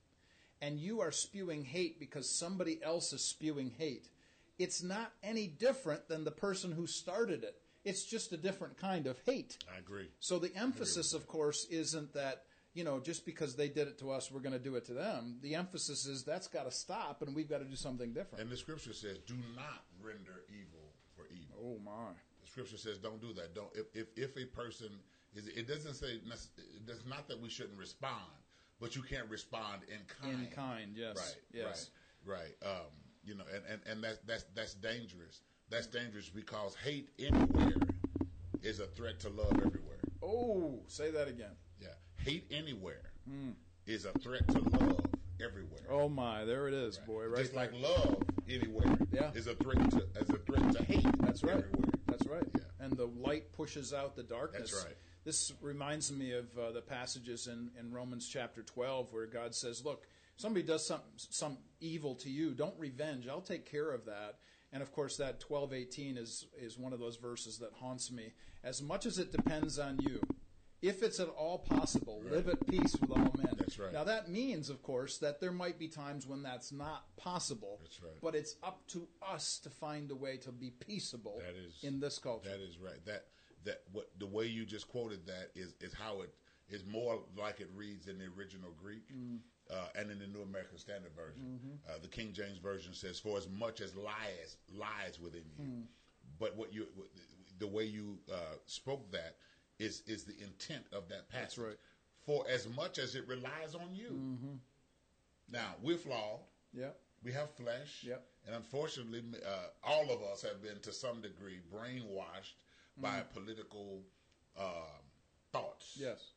[0.61, 4.09] and you are spewing hate because somebody else is spewing hate,
[4.57, 7.55] it's not any different than the person who started it.
[7.83, 9.57] It's just a different kind of hate.
[9.73, 10.07] I agree.
[10.19, 14.11] So the emphasis, of course, isn't that you know just because they did it to
[14.11, 15.37] us, we're going to do it to them.
[15.41, 18.41] The emphasis is that's got to stop, and we've got to do something different.
[18.41, 20.72] And the scripture says, "Do not render evil evil."
[21.63, 22.11] Oh my!
[22.41, 24.89] The scripture says, "Don't do that." Don't if if, if a person
[25.35, 26.19] is, it doesn't say
[26.85, 28.31] does not that we shouldn't respond,
[28.79, 30.47] but you can't respond in kind.
[30.47, 31.15] In kind, yes.
[31.17, 31.61] Right.
[31.61, 31.89] Yes.
[32.25, 32.37] Right.
[32.37, 32.69] Right.
[32.69, 32.91] Um,
[33.23, 35.41] you know, and, and, and that's that's that's dangerous.
[35.69, 37.73] That's dangerous because hate anywhere
[38.61, 39.99] is a threat to love everywhere.
[40.21, 41.55] Oh, say that again.
[41.81, 41.87] Yeah.
[42.17, 43.11] Hate anywhere
[43.85, 45.81] is a threat to love everywhere.
[45.89, 47.25] Oh my, there it is, boy.
[47.25, 47.39] Right.
[47.41, 49.31] Just like love anywhere Yeah.
[49.33, 51.05] is a threat to as a threat to hate.
[51.19, 51.57] That's right.
[51.57, 51.89] Everywhere.
[52.07, 52.43] That's right.
[52.55, 52.61] Yeah.
[52.85, 54.71] And the light pushes out the darkness.
[54.71, 54.95] That's right.
[55.25, 59.83] This reminds me of uh, the passages in, in Romans chapter 12 where God says,
[59.85, 63.27] Look, somebody does some, some evil to you, don't revenge.
[63.27, 64.39] I'll take care of that.
[64.73, 68.33] And of course, that 12:18 is, is one of those verses that haunts me.
[68.63, 70.19] As much as it depends on you,
[70.83, 73.55] if it's at all possible, live at peace with all men.
[73.57, 73.93] That's right.
[73.93, 77.79] Now, that means, of course, that there might be times when that's not possible.
[77.81, 78.19] That's right.
[78.21, 81.99] But it's up to us to find a way to be peaceable That is in
[81.99, 82.49] this culture.
[82.49, 83.03] That is right.
[83.05, 83.25] That
[83.63, 86.33] that what the way you just quoted that is is how it
[86.69, 89.03] is more like it reads in the original Greek.
[89.11, 89.39] Mm.
[89.71, 91.75] Uh, and in the New American Standard Version, Mm-hmm.
[91.89, 95.81] uh, the King James Version says, "For as much as lies lies within you," Hmm.
[96.37, 96.85] but what you
[97.59, 99.37] the way you uh, spoke that
[99.79, 101.57] is is the intent of that passage.
[101.59, 101.77] right.
[102.25, 104.09] For as much as it relies on you.
[104.11, 104.55] Mm-hmm.
[105.51, 106.39] Now we're flawed.
[106.73, 106.89] yeah.
[107.23, 108.03] We have flesh.
[108.03, 108.25] Yep.
[108.45, 112.55] And unfortunately, uh, all of us have been to some degree brainwashed
[112.97, 113.33] by Mm.
[113.33, 114.03] political
[114.57, 114.99] uh,
[115.53, 115.93] thoughts.
[115.95, 116.31] Yes.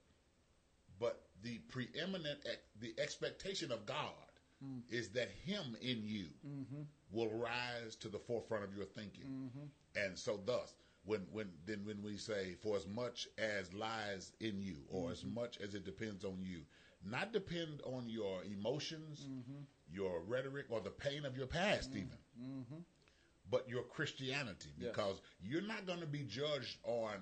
[0.99, 2.39] But the preeminent,
[2.81, 4.13] the expectation of God
[4.65, 4.83] Mm.
[4.89, 6.83] is that Him in you Mm-hmm.
[7.11, 9.51] will rise to the forefront of your thinking.
[9.97, 10.75] And so, thus,
[11.07, 15.25] when when then when we say, "For as much as lies in you, or as
[15.25, 15.35] Mm-hmm.
[15.35, 16.63] much as it depends on you,"
[17.05, 19.63] not depend on your emotions, Mm-hmm.
[19.91, 22.19] your rhetoric, or the pain of your past, even
[23.51, 27.19] but your Christianity, because you're not going to be judged on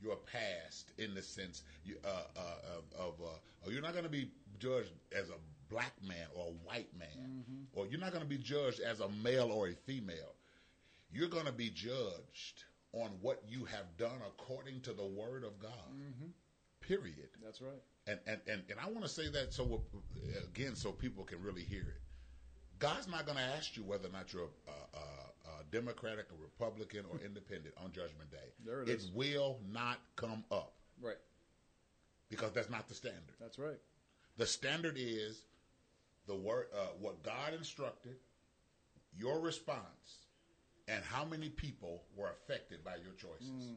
[0.00, 4.10] your past in the sense you, uh, uh, of, of uh, you're not going to
[4.10, 5.38] be judged as a
[5.68, 7.08] black man or a white man,
[7.72, 10.34] or you're not going to be judged as a male or a female.
[11.10, 15.58] You're going to be judged on what you have done according to the Word of
[15.60, 15.70] God.
[16.80, 17.28] Period.
[17.44, 17.82] That's right.
[18.06, 21.42] And and and, and I want to say that so uh, again, so people can
[21.42, 22.00] really hear it.
[22.78, 26.42] God's not going to ask you whether or not you're a, a, a Democratic, or
[26.42, 28.38] Republican, or Independent on Judgment Day.
[28.64, 29.10] There it is.
[29.14, 31.18] will not come up Right.
[32.30, 33.34] because that's not the standard.
[33.38, 33.78] That's right.
[34.38, 35.42] The standard is
[36.26, 38.16] the word, uh, what God instructed,
[39.18, 40.19] your response,
[40.90, 43.50] and how many people were affected by your choices.
[43.50, 43.76] Mm.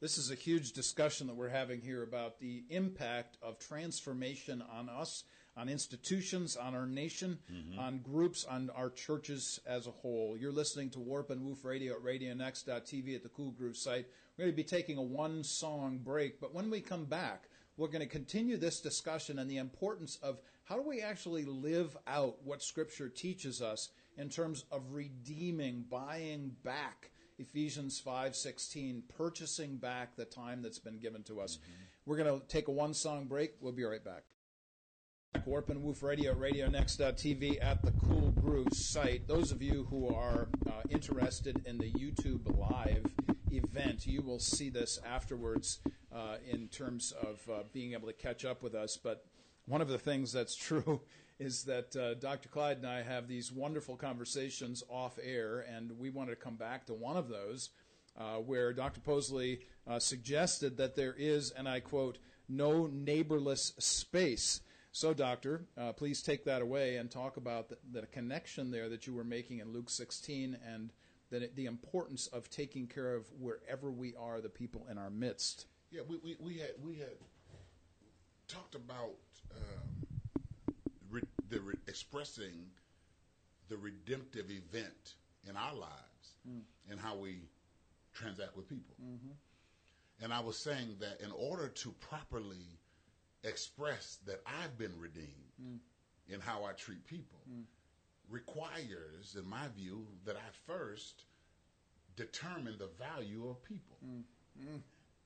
[0.00, 4.88] This is a huge discussion that we're having here about the impact of transformation on
[4.88, 5.24] us,
[5.56, 7.78] on institutions, on our nation, mm-hmm.
[7.78, 10.38] on groups, on our churches as a whole.
[10.38, 14.06] You're listening to Warp and Woof Radio at RadioNext.tv at the Cool Groove site.
[14.36, 17.88] We're going to be taking a one song break, but when we come back, we're
[17.88, 22.36] going to continue this discussion and the importance of how do we actually live out
[22.44, 30.24] what Scripture teaches us in terms of redeeming, buying back Ephesians 5:16, purchasing back the
[30.24, 31.58] time that's been given to us.
[32.06, 33.54] We're going to take a one song break.
[33.60, 34.22] We'll be right back.
[35.44, 39.26] Warp and Woof Radio, RadioNext.tv at the Cool Groove site.
[39.26, 43.06] Those of you who are uh, interested in the YouTube Live
[43.50, 45.80] event, you will see this afterwards
[46.14, 48.96] uh, in terms of uh, being able to catch up with us.
[48.96, 49.24] But
[49.70, 51.00] one of the things that's true
[51.38, 52.48] is that uh, Dr.
[52.48, 56.86] Clyde and I have these wonderful conversations off air, and we wanted to come back
[56.86, 57.70] to one of those
[58.18, 59.00] uh, where Dr.
[59.00, 64.60] Posley uh, suggested that there is, and I quote, no neighborless space.
[64.90, 69.06] So, Doctor, uh, please take that away and talk about the, the connection there that
[69.06, 70.92] you were making in Luke 16 and
[71.30, 75.66] the, the importance of taking care of wherever we are, the people in our midst.
[75.92, 77.14] Yeah, we, we, we had we had
[78.50, 79.12] talked about
[79.56, 80.06] um,
[81.10, 82.70] re, the re, expressing
[83.68, 85.14] the redemptive event
[85.48, 86.60] in our lives mm.
[86.90, 87.38] and how we
[88.12, 88.96] transact with people.
[89.02, 89.32] Mm-hmm.
[90.22, 92.78] And I was saying that in order to properly
[93.44, 95.78] express that I've been redeemed mm.
[96.28, 97.62] in how I treat people mm.
[98.28, 101.24] requires, in my view, that I first
[102.16, 103.96] determine the value of people.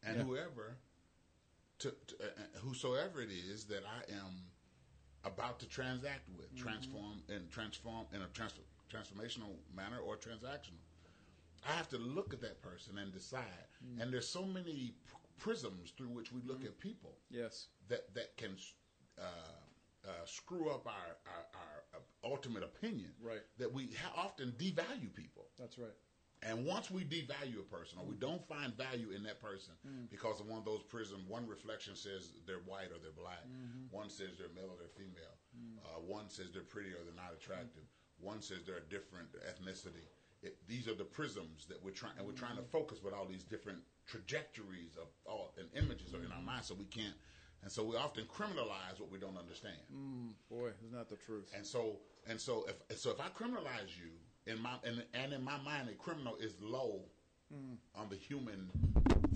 [0.07, 0.77] And whoever,
[1.85, 4.33] to, to, uh, uh, whosoever it is that I am
[5.25, 8.55] about to transact with, transform and transform in a trans-
[8.93, 10.81] transformational manner or transactional.
[11.69, 13.69] I have to look at that person and decide.
[14.01, 17.69] And there's so many pr- prisms through which we look at people Yes.
[17.89, 18.57] that that can
[19.19, 19.23] uh,
[20.07, 21.45] uh, screw up our, our,
[21.95, 23.11] our ultimate opinion.
[23.23, 23.43] Right.
[23.59, 25.97] That we ha- often devalue people, That's right.
[26.45, 28.21] And once we devalue a person or we mm.
[28.21, 30.11] don't find value in that person mm.
[30.11, 33.89] because of one of those prisms, one reflection says they're white or they're black, mm-hmm.
[33.91, 35.81] one says they're male or they're female, mm.
[35.81, 37.89] uh, one says they're pretty or they're not attractive,
[38.21, 40.05] one says they're a different ethnicity.
[40.43, 43.25] It, these are the prisms that we're trying, and we're trying to focus with all
[43.25, 47.17] these different trajectories of thought and images are in our mind, so we can't.
[47.63, 49.81] And so we often criminalize what we don't understand.
[50.51, 51.49] Boy, isn't that the truth?
[51.57, 51.97] And so
[52.29, 54.13] and so if so if I criminalize you
[54.47, 57.01] in my and, and in my mind a criminal is low
[57.53, 57.77] mm.
[57.95, 58.71] on the human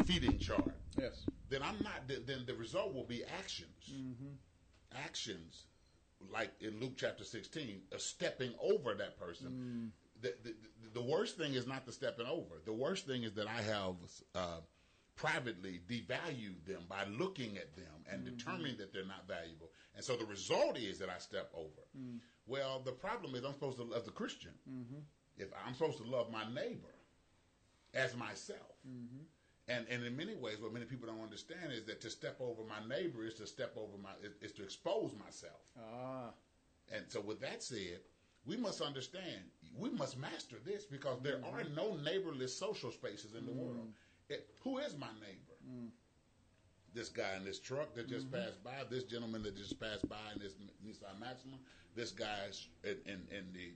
[0.04, 1.24] feeding chart, Yes.
[1.48, 3.92] then I'm not then the result will be actions.
[3.92, 4.34] Mm-hmm.
[5.04, 5.66] Actions
[6.32, 9.92] like in Luke chapter 16, of stepping over that person.
[9.92, 10.20] Mm.
[10.20, 10.54] The, the,
[10.94, 12.60] the worst thing is not the stepping over.
[12.64, 13.94] The worst thing is that I have
[14.34, 14.60] uh,
[15.14, 18.36] privately devalued them by looking at them and mm-hmm.
[18.36, 19.70] determining that they're not valuable.
[19.94, 21.86] And so the result is that I step over.
[21.96, 22.18] Mm.
[22.48, 24.52] Well, the problem is I'm supposed to as a Christian.
[24.68, 25.00] Mm-hmm.
[25.36, 26.94] If I'm supposed to love my neighbor
[27.94, 28.76] as myself.
[28.88, 29.22] Mm-hmm.
[29.68, 32.62] And and in many ways, what many people don't understand is that to step over
[32.64, 35.60] my neighbor is to step over my is, is to expose myself.
[35.78, 36.30] Ah,
[36.94, 38.00] And so, with that said,
[38.46, 39.44] we must understand
[39.76, 41.54] we must master this because there mm-hmm.
[41.54, 43.92] are no neighborless social spaces in the world.
[44.28, 45.56] It, who is my neighbor?
[45.68, 45.88] Mm.
[46.94, 50.16] This guy in this truck that just passed by, this gentleman that just passed by
[50.34, 51.56] in this Nissan uh, Maxima,
[51.98, 52.38] this guy
[52.84, 53.72] in, in, in the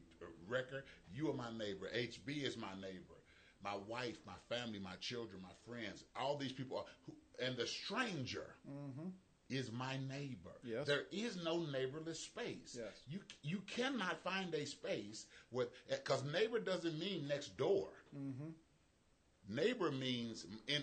[0.49, 0.85] record.
[1.13, 1.91] You are my neighbor.
[1.95, 3.19] HB is my neighbor.
[3.63, 6.05] My wife, my family, my children, my friends.
[6.19, 7.13] All these people are, who,
[7.45, 9.09] and the stranger mm-hmm.
[9.51, 10.55] is my neighbor.
[10.65, 10.87] Yes.
[10.87, 12.77] There is no neighborless space.
[12.77, 12.93] Yes.
[13.09, 17.89] You you cannot find a space with eh, because neighbor doesn't mean next door.
[18.17, 19.55] Mm-hmm.
[19.55, 20.83] Neighbor means in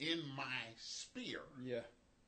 [0.00, 0.44] in my
[0.78, 1.42] sphere.
[1.64, 1.80] yeah,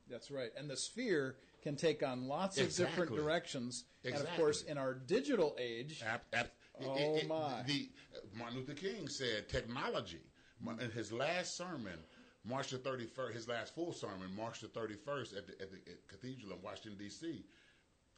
[0.09, 0.51] that's right.
[0.57, 3.17] And the sphere can take on lots of different Exactly.
[3.17, 3.83] directions.
[4.05, 7.61] And of course, in our digital age, Ab- ab- Oh, my.
[7.67, 7.89] The
[8.33, 10.21] Martin Luther King said technology
[10.79, 11.99] in his last sermon,
[12.45, 13.35] March the thirty first.
[13.35, 16.61] His last full sermon, March the thirty first, at the, at the at Cathedral in
[16.61, 17.43] Washington D.C.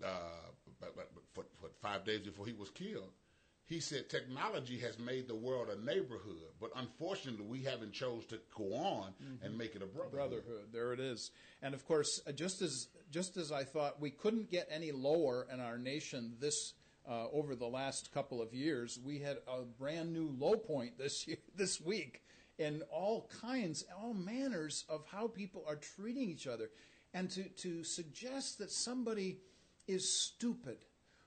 [0.04, 0.08] Uh,
[0.80, 3.10] but, but, but for, for five days before he was killed,
[3.66, 8.40] he said technology has made the world a neighborhood, but unfortunately, we haven't chose to
[8.56, 10.44] go on and make it a brotherhood.
[10.44, 10.66] brotherhood.
[10.74, 11.32] There it is.
[11.62, 15.48] And of course, uh, just as just as I thought we couldn't get any lower
[15.52, 16.74] in our nation this
[17.10, 21.28] uh, over the last couple of years, we had a brand new low point this
[21.28, 22.24] year, this week
[22.58, 26.70] in all kinds, all manners of how people are treating each other,
[27.14, 29.40] and to to suggest that somebody
[29.88, 30.86] is stupid.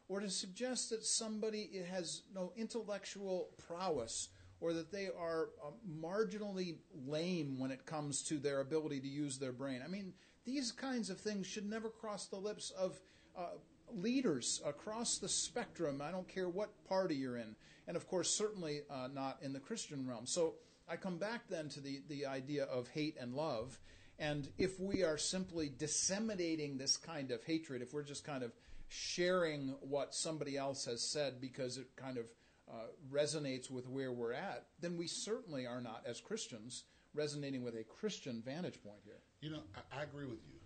[0.09, 4.29] Or to suggest that somebody has no intellectual prowess
[4.61, 9.39] or that they are um, marginally lame when it comes to their ability to use
[9.39, 9.83] their brain.
[9.85, 10.13] I mean,
[10.45, 13.01] these kinds of things should never cross the lips of
[13.37, 13.57] uh,
[13.93, 16.03] leaders across the spectrum.
[16.03, 17.57] I don't care what party you're in.
[17.87, 20.27] And of course, certainly uh, not in the Christian realm.
[20.27, 20.55] So
[20.89, 23.79] I come back then to the, the idea of hate and love.
[24.19, 28.53] And if we are simply disseminating this kind of hatred, if we're just kind of
[28.95, 32.27] sharing what somebody else has said because it kind of
[32.71, 37.75] uh, resonates with where we're at, then we certainly are not, as Christians, resonating with
[37.75, 39.19] a Christian vantage point here.
[39.41, 40.61] You know, I, I agree with you.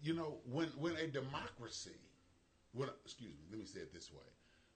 [0.00, 1.90] You know, when when a democracy,
[2.72, 4.26] when excuse me, let me say it this way: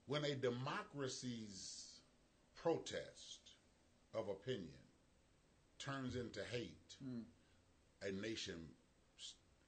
[0.05, 2.01] when a democracy's
[2.55, 3.51] protest
[4.13, 4.69] of opinion
[5.79, 6.95] turns into hate,
[8.07, 8.55] a nation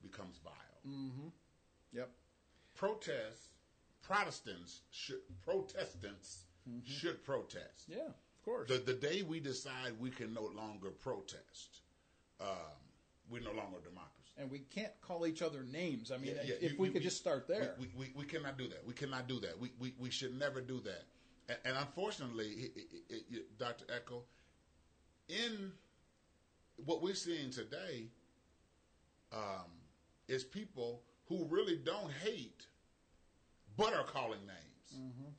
[0.02, 0.94] becomes vile.
[1.94, 2.10] Yep.
[2.80, 3.50] Protests,
[4.02, 6.46] Protestants should Protestants
[6.86, 7.90] should protest.
[7.90, 8.70] Yeah, of course.
[8.70, 11.82] The the day we decide we can no longer protest,
[12.40, 12.48] um,
[13.30, 14.32] we're no longer a democracy.
[14.38, 16.10] and we can't call each other names.
[16.10, 17.76] I mean, Yeah, yeah, if you- we you- could you- just start there.
[17.78, 18.86] We, we, we cannot do that.
[18.86, 19.60] We cannot do that.
[19.60, 21.04] We, we, we should never do that.
[21.50, 22.72] And, and unfortunately, it,
[23.10, 23.84] it, it- Dr.
[23.88, 24.22] Eckel,
[25.28, 25.74] in
[26.86, 28.08] what we're seeing today,
[29.34, 29.70] um,
[30.30, 32.66] is people who really don't hate,
[33.78, 34.94] but are calling names.
[34.98, 35.32] Mm-hmm.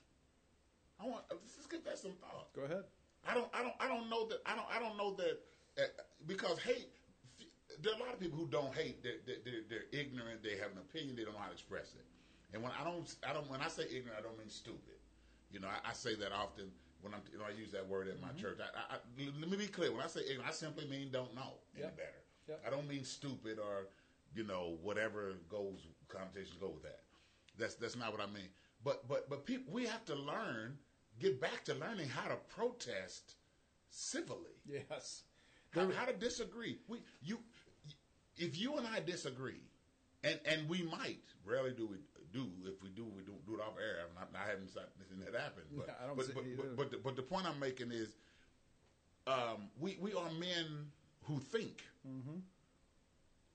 [1.04, 2.52] I want let's just give that some thought.
[2.54, 2.84] Go ahead.
[3.28, 4.38] I don't, I don't, I don't know that.
[4.46, 5.38] I don't, I don't know that
[5.78, 5.82] uh,
[6.26, 6.88] because hate.
[7.82, 9.02] There are a lot of people who don't hate.
[9.02, 10.42] They're, they're, they're ignorant.
[10.42, 11.16] They have an opinion.
[11.16, 12.04] They don't know how to express it.
[12.52, 13.48] And when I don't, I don't.
[13.50, 14.98] When I say ignorant, I don't mean stupid.
[15.50, 16.66] You know, I, I say that often
[17.00, 17.20] when I'm.
[17.32, 18.58] You know, I use that word at my church.
[18.60, 19.92] I, I, I, let me be clear.
[19.92, 21.96] When I say ignorant, I simply mean don't know any Yep.
[21.96, 22.20] better.
[22.48, 22.60] Yep.
[22.66, 23.88] I don't mean stupid or
[24.34, 27.00] you know whatever goes connotations go with that.
[27.58, 28.48] That's that's not what I mean.
[28.84, 30.78] But but but people, we have to learn,
[31.18, 33.34] get back to learning how to protest
[33.90, 34.56] civilly.
[34.66, 35.22] Yes.
[35.70, 36.78] How, how to disagree.
[36.88, 37.38] We you
[38.36, 39.62] if you and I disagree,
[40.24, 41.96] and and we might rarely do we
[42.32, 44.06] do if we do we do, do it off air.
[44.08, 45.62] I'm not, I haven't seen that happen.
[45.76, 47.90] But Yeah, I don't but see but, but, but, the, but the point I'm making
[47.92, 48.08] is.
[49.26, 50.90] um, we we are men
[51.24, 51.82] who think.
[52.08, 52.38] Mm-hmm.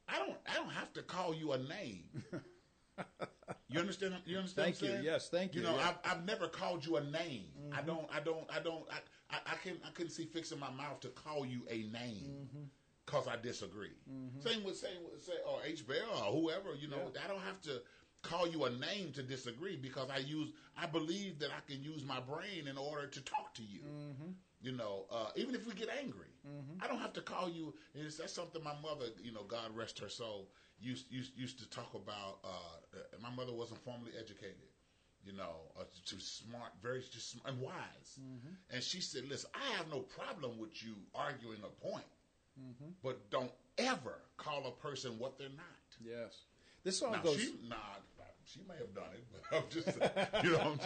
[0.08, 2.04] I don't I don't have to call you a name.
[3.70, 4.15] you understand?
[4.26, 4.76] You understand?
[4.78, 5.00] Thank you.
[5.04, 5.62] Yes, thank you.
[5.62, 5.89] You know, Yeah.
[6.06, 7.46] I've, I've never called you a name.
[7.72, 7.88] I Mm-hmm.
[7.88, 8.08] don't.
[8.13, 8.46] I don't.
[8.56, 8.86] I don't.
[8.91, 8.98] I,
[9.36, 12.63] I, I can I couldn't see fixing my mouth to call you a name Mm-hmm.
[13.06, 13.91] because I disagree.
[14.39, 16.76] Same with same with say or H Bear or whoever.
[16.76, 17.82] You know, I don't have to
[18.22, 22.04] call you a name to disagree because I use I believe that I can use
[22.04, 23.82] my brain in order to talk to you.
[24.62, 26.30] You know, uh, even if we get angry,
[26.81, 27.73] I don't have to call you.
[27.93, 31.60] And it's, that's something my mother, you know, God rest her soul, used used, used
[31.60, 32.39] to talk about.
[32.43, 34.69] Uh, my mother wasn't formally educated,
[35.25, 38.19] you know, uh, too smart, very just sm- and wise.
[38.71, 42.05] And she said, "Listen, I have no problem with you arguing a point,
[43.03, 45.65] but don't ever call a person what they're not."
[46.03, 46.43] Yes.
[46.84, 47.39] This all Now goes.
[47.41, 47.75] she, nah,
[48.45, 50.79] she may have done it, but I'm just, you know, I'm,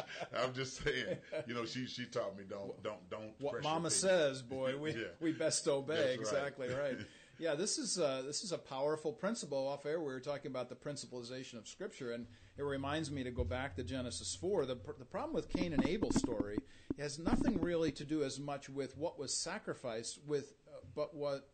[0.44, 1.18] I'm just saying,
[1.48, 3.34] you know, she she taught me don't don't don't.
[3.40, 5.08] what Mama says, boy, we Yeah.
[5.20, 6.12] we best obey.
[6.12, 6.20] Right.
[6.20, 6.98] exactly right.
[7.42, 9.66] Yeah, this is uh, this is a powerful principle.
[9.66, 13.32] Off air, we were talking about the principalization of Scripture, and it reminds me to
[13.32, 14.66] go back to Genesis four.
[14.66, 16.58] The the problem with Cain and Abel story
[16.98, 21.48] has nothing really to do as much with what was sacrificed, with uh, but what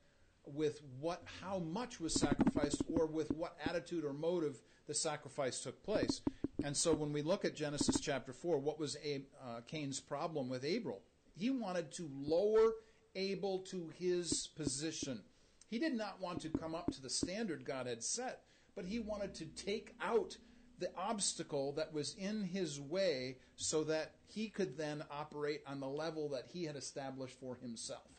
[0.54, 5.84] with what how much was sacrificed or with what attitude or motive the sacrifice took
[5.84, 6.22] place.
[6.64, 10.64] And so when we look at Genesis chapter 4, what was uh, Cain's problem with
[10.64, 11.02] Abel?
[11.38, 12.72] He wanted to lower
[13.16, 15.22] Abel to his position.
[15.70, 18.44] He did not want to come up to the standard God had set,
[18.76, 20.38] but he wanted to take out
[20.80, 25.88] the obstacle that was in his way so that he could then operate on the
[25.88, 28.10] level that he had established for himself.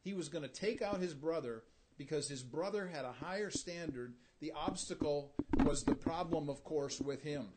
[0.00, 1.64] He was going to take out his brother
[1.96, 4.14] because his brother had a higher standard.
[4.40, 5.32] The obstacle
[5.64, 7.48] was the problem, of course, with him.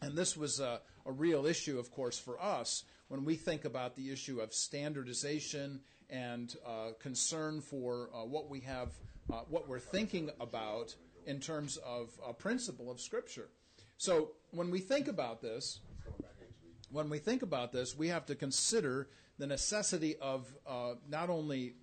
[0.00, 3.96] And this was a, a real issue, of course, for us when we think about
[3.96, 8.90] the issue of standardization and uh, concern for uh, what we have,
[9.32, 10.94] uh, what we're thinking about
[11.26, 13.48] in terms of a principle of Scripture.
[13.96, 15.80] So when we think about this,
[16.90, 19.08] when we think about this, we have to consider
[19.38, 21.74] the necessity of uh, not only,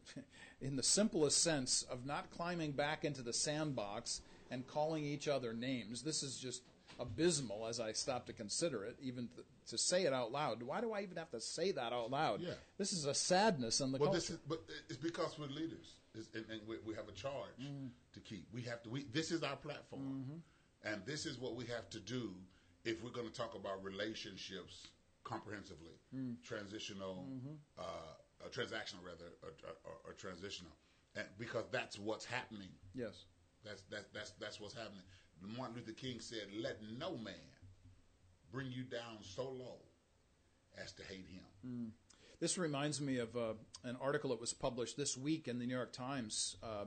[0.62, 4.22] in the simplest sense, of not climbing back into the sandbox
[4.52, 6.04] and calling each other names.
[6.04, 6.62] This is just
[7.00, 10.62] abysmal as I stop to consider it, even th- to say it out loud.
[10.62, 12.42] Why do I even have to say that out loud?
[12.42, 12.52] Yeah.
[12.78, 14.20] This is a sadness in the Well, culture.
[14.20, 17.58] this is, but it's because we're leaders, it's, and, and we, we have a charge
[17.62, 17.88] Mm-hmm.
[18.14, 18.46] to keep.
[18.54, 18.90] We have to.
[18.90, 20.26] We, this is our platform,
[20.84, 22.32] and this is what we have to do
[22.86, 24.88] if we're going to talk about relationships
[25.24, 26.36] comprehensively, Mm.
[26.44, 27.54] transitional, Mm-hmm.
[27.80, 27.84] uh,
[28.44, 29.52] uh, transactional rather, or,
[29.86, 30.72] or, or transitional,
[31.16, 32.70] and because that's what's happening.
[32.96, 33.26] yes.
[33.64, 35.04] That's that's that's that's what's happening.
[35.56, 37.36] Martin Luther King said, "Let no man
[38.52, 39.78] bring you down so low
[40.84, 41.94] as to hate him."
[42.40, 45.76] This reminds me of uh, an article that was published this week in the New
[45.76, 46.86] York Times, uh,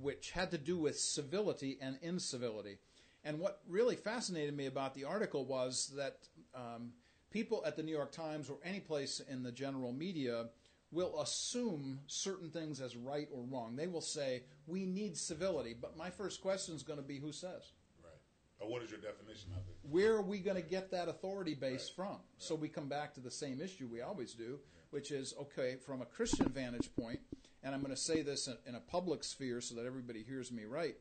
[0.00, 2.78] which had to do with civility and incivility.
[3.22, 6.26] And what really fascinated me about the article was that
[6.56, 6.92] um,
[7.30, 10.46] people at the New York Times or any place in the general media
[10.92, 13.76] will assume certain things as right or wrong.
[13.76, 15.74] They will say, we need civility.
[15.80, 17.72] But my first question is going to be, who says?
[18.02, 18.12] Right.
[18.58, 19.80] Or what is your definition of it?
[19.90, 22.16] where are we going to get that authority base from?
[22.38, 24.58] So we come back to the same issue we always do,
[24.90, 27.20] which is okay, from a Christian vantage point,
[27.62, 30.50] and I'm going to say this in, in a public sphere so that everybody hears
[30.52, 30.96] me right.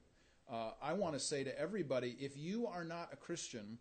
[0.52, 3.78] Uh, I want to say to everybody if you are not a Christian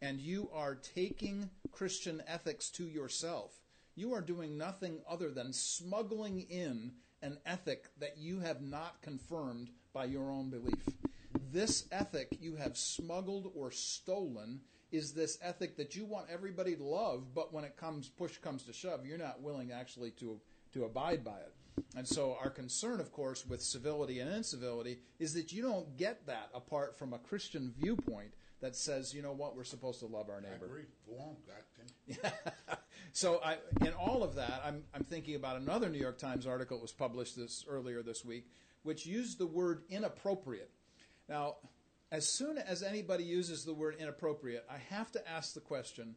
[0.00, 3.52] and you are taking Christian ethics to yourself,
[3.94, 9.70] you are doing nothing other than smuggling in an ethic that you have not confirmed
[9.92, 10.84] by your own belief.
[11.52, 16.84] This ethic you have smuggled or stolen is this ethic that you want everybody to
[16.84, 20.40] love, but when it comes push comes to shove, you're not willing actually to
[20.72, 21.52] to abide by it.
[21.96, 26.26] And so our concern, of course, with civility and incivility is that you don't get
[26.26, 30.28] that apart from a Christian viewpoint that says, you know what, we're supposed to love
[30.30, 30.66] our I neighbor.
[30.66, 30.84] agree.
[31.06, 32.78] Go on, God.
[33.12, 36.78] So I, in all of that, I'm, I'm thinking about another New York Times article
[36.78, 38.46] that was published this earlier this week,
[38.84, 40.70] which used the word inappropriate.
[41.28, 41.56] Now,
[42.10, 46.14] as soon as anybody uses the word inappropriate, I have to ask the question,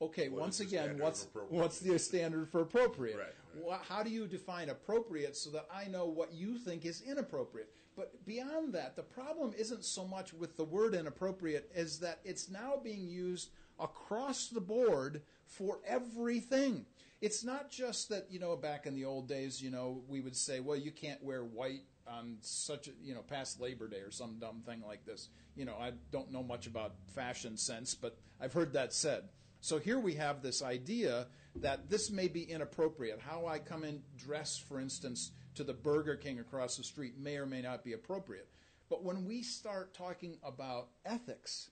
[0.00, 3.16] okay, What once again, what's what's the standard for appropriate?
[3.16, 7.02] Right, Wha- How do you define appropriate so that I know what you think is
[7.02, 7.70] inappropriate?
[7.96, 12.50] But beyond that, the problem isn't so much with the word inappropriate as that it's
[12.50, 16.86] now being used across the board for everything.
[17.20, 20.36] It's not just that, you know, back in the old days, you know, we would
[20.36, 24.10] say, well, you can't wear white on such a, you know, past Labor Day or
[24.10, 25.28] some dumb thing like this.
[25.56, 29.24] You know, I don't know much about fashion sense, but I've heard that said.
[29.60, 33.20] So here we have this idea that this may be inappropriate.
[33.20, 37.38] How I come in dressed, for instance, to the Burger King across the street may
[37.38, 38.48] or may not be appropriate.
[38.88, 41.70] But when we start talking about ethics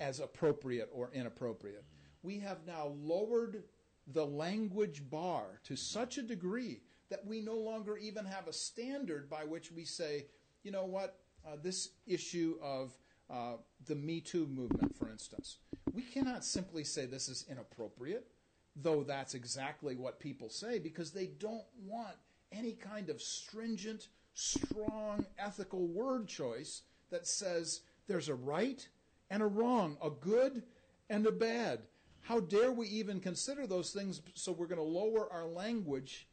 [0.00, 1.84] as appropriate or inappropriate,
[2.22, 3.64] we have now lowered
[4.12, 9.30] the language bar to such a degree that we no longer even have a standard
[9.30, 10.26] by which we say,
[10.62, 12.92] you know what, uh, this issue of
[13.30, 13.54] uh,
[13.86, 15.58] the Me Too movement, for instance,
[15.92, 18.26] we cannot simply say this is inappropriate,
[18.74, 22.16] though that's exactly what people say, because they don't want
[22.52, 28.86] any kind of stringent, strong, ethical word choice that says there's a right
[29.30, 30.62] and a wrong, a good
[31.08, 31.80] and a bad.
[32.22, 34.20] How dare we even consider those things?
[34.34, 36.26] So we're going to lower our language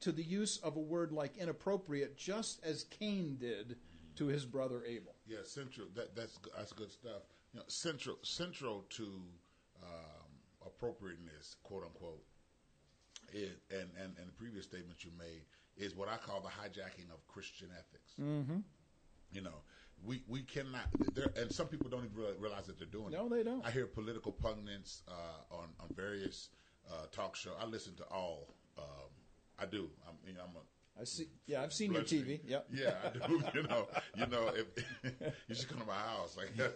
[0.00, 3.76] to the use of a word like inappropriate, just as Cain did
[4.16, 5.14] to his brother Abel.
[5.26, 5.88] Yeah, central.
[5.94, 7.22] That, that's that's good stuff.
[7.52, 9.04] You know, central central to
[9.82, 10.30] um,
[10.66, 12.22] appropriateness, quote unquote,
[13.32, 15.42] is, and, and and the previous statement you made
[15.76, 18.12] is what I call the hijacking of Christian ethics.
[18.20, 18.58] Mm-hmm.
[19.32, 19.62] You know,
[20.04, 20.86] we we cannot.
[21.14, 23.30] There, and some people don't even realize that they're doing No, it.
[23.30, 23.64] they don't.
[23.64, 26.48] I hear political pundits uh, on on various
[26.90, 27.52] uh, talk show.
[27.60, 28.48] I listen to all.
[28.78, 29.10] Um,
[29.58, 29.90] I do.
[30.08, 31.28] I'm, you know, I'm a I see.
[31.46, 32.02] Yeah, I've seen your.
[32.02, 32.40] TV.
[32.44, 32.66] Yep.
[32.72, 33.42] Yeah, I do.
[33.54, 34.66] you know, you know, if
[35.48, 36.74] you should come to my house, like that.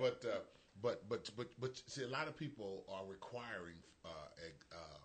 [0.00, 0.38] but uh,
[0.82, 5.02] but but but but see, a lot of people are requiring uh, a, um,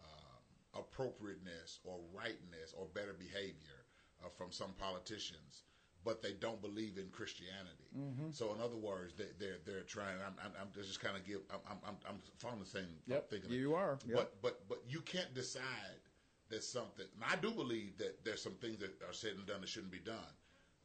[0.00, 3.84] um, appropriateness or rightness or better behavior
[4.24, 5.62] uh, from some politicians.
[6.04, 7.88] But they don't believe in Christianity.
[7.98, 8.30] Mm-hmm.
[8.30, 10.16] So, in other words, they, they're they're trying.
[10.24, 11.40] I'm, I'm, I'm just kind of give.
[11.52, 12.86] I'm, I'm I'm following the same.
[13.08, 14.16] Yep, thinking you are, yep.
[14.16, 16.00] But but but you can't decide
[16.50, 17.04] that something.
[17.14, 19.92] And I do believe that there's some things that are said and done that shouldn't
[19.92, 20.32] be done.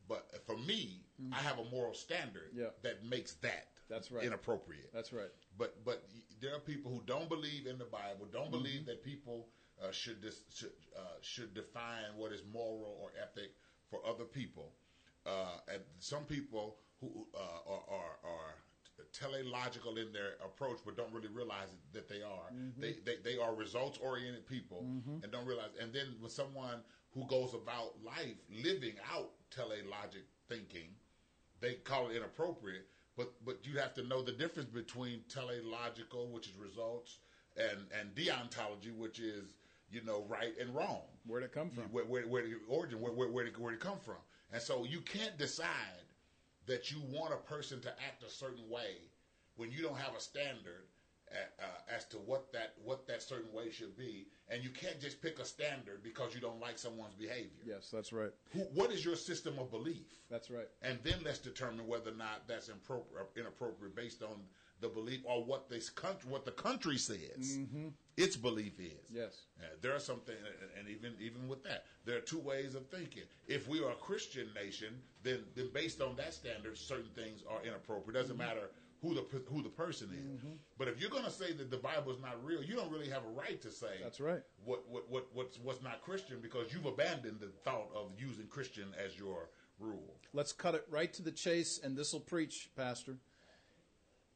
[0.10, 2.66] But for me, I have a moral standard Yeah.
[2.82, 4.26] that makes that That's right.
[4.26, 4.92] inappropriate.
[4.94, 5.30] That's right.
[5.58, 6.04] But but
[6.42, 8.52] there are people who don't believe in the Bible, don't Mm-hmm.
[8.52, 9.48] believe that people
[9.82, 13.52] uh, should dis- should uh, should define what is moral or ethic
[13.90, 14.74] for other people.
[15.26, 18.56] Uh, and some people who uh, are, are are
[19.14, 22.50] teleological in their approach, but don't really realize that they are.
[22.54, 22.82] Mm-hmm.
[22.82, 24.86] They, they they are results oriented people,
[25.24, 25.70] and don't realize.
[25.80, 26.82] And then with someone
[27.14, 30.90] who goes about life living out teleologic thinking,
[31.62, 32.88] they call it inappropriate.
[33.16, 37.20] But but you have to know the difference between teleological, which is results,
[37.56, 39.54] and and deontology, which is
[39.92, 41.02] you know right and wrong.
[41.26, 41.84] Where'd it come from?
[41.92, 43.00] Where where, where the origin?
[43.00, 44.18] Where where where did, where did it come from?
[44.54, 46.06] And so you can't decide
[46.68, 49.10] that you want a person to act a certain way
[49.56, 50.86] when you don't have a standard
[51.32, 55.02] uh, uh, as to what that what that certain way should be, and you can't
[55.02, 57.64] just pick a standard because you don't like someone's behavior.
[57.66, 58.30] Yes, that's right.
[58.52, 60.06] Who, what is your system of belief?
[60.30, 60.68] That's right.
[60.84, 64.42] and then let's determine whether or not that's impropri- inappropriate based on
[64.84, 67.88] the belief or what this country, what the country says mm-hmm.
[68.18, 69.10] its belief is.
[69.10, 69.46] Yes.
[69.60, 72.86] Uh, there are something, and- and even even with that, there are two ways of
[72.88, 73.24] thinking.
[73.48, 77.64] If we are a Christian nation, then then based on that standard, certain things are
[77.64, 78.14] inappropriate.
[78.14, 78.48] Doesn't mm-hmm.
[78.48, 78.70] matter
[79.02, 80.40] who the who the person is.
[80.40, 80.56] Mm-hmm.
[80.78, 83.10] But if you're going to say that the Bible is not real, you don't really
[83.10, 84.42] have a right to say That's right.
[84.66, 88.94] what what what what's what's not Christian because you've abandoned the thought of using Christian
[89.04, 90.16] as your rule.
[90.34, 93.18] Let's cut it right to the chase, and this will preach, Pastor.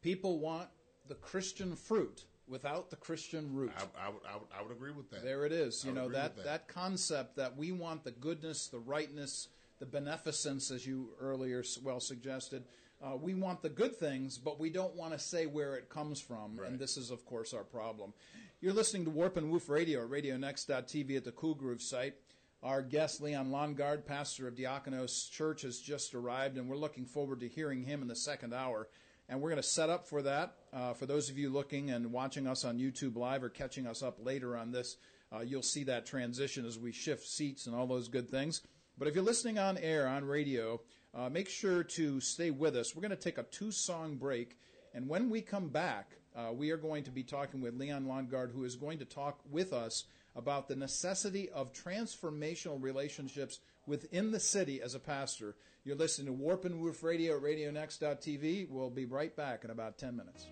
[0.07, 0.69] People want
[1.09, 3.73] the Christian fruit without the Christian root.
[3.77, 5.21] I, I, would, I, would, I would agree with that.
[5.21, 5.83] There it is.
[5.83, 9.49] I You know agree that, that concept that we want the goodness, the rightness,
[9.79, 12.63] the beneficence, as you earlier well suggested.
[13.03, 16.21] Uh, we want the good things, but we don't want to say where it comes
[16.21, 16.69] from, Right.
[16.69, 18.13] and this is, of course, our problem.
[18.61, 22.15] You're listening to Warp and Woof Radio at RadioNext.tv at the Cool Groove site.
[22.63, 27.41] Our guest, Leon Longard, pastor of Diakonos Church, has just arrived, and we're looking forward
[27.41, 28.87] to hearing him in the second hour.
[29.29, 30.55] And we're going to set up for that.
[30.71, 34.01] Uh, for those of you looking and watching us on YouTube Live or catching us
[34.01, 34.97] up later on this,
[35.35, 38.61] uh, you'll see that transition as we shift seats and all those good things.
[38.97, 40.79] But if you're listening on air, on radio,
[41.13, 42.95] uh, make sure to stay with us.
[42.95, 44.57] We're going to take a two song break.
[44.93, 48.53] And when we come back, uh, we are going to be talking with Leon Longard,
[48.53, 50.05] who is going to talk with us
[50.35, 55.55] about the necessity of transformational relationships within the city as a pastor.
[55.83, 58.69] You're listening to Warp and Woof Radio at RadioNext.tv.
[58.69, 60.45] We'll be right back in about 10 minutes.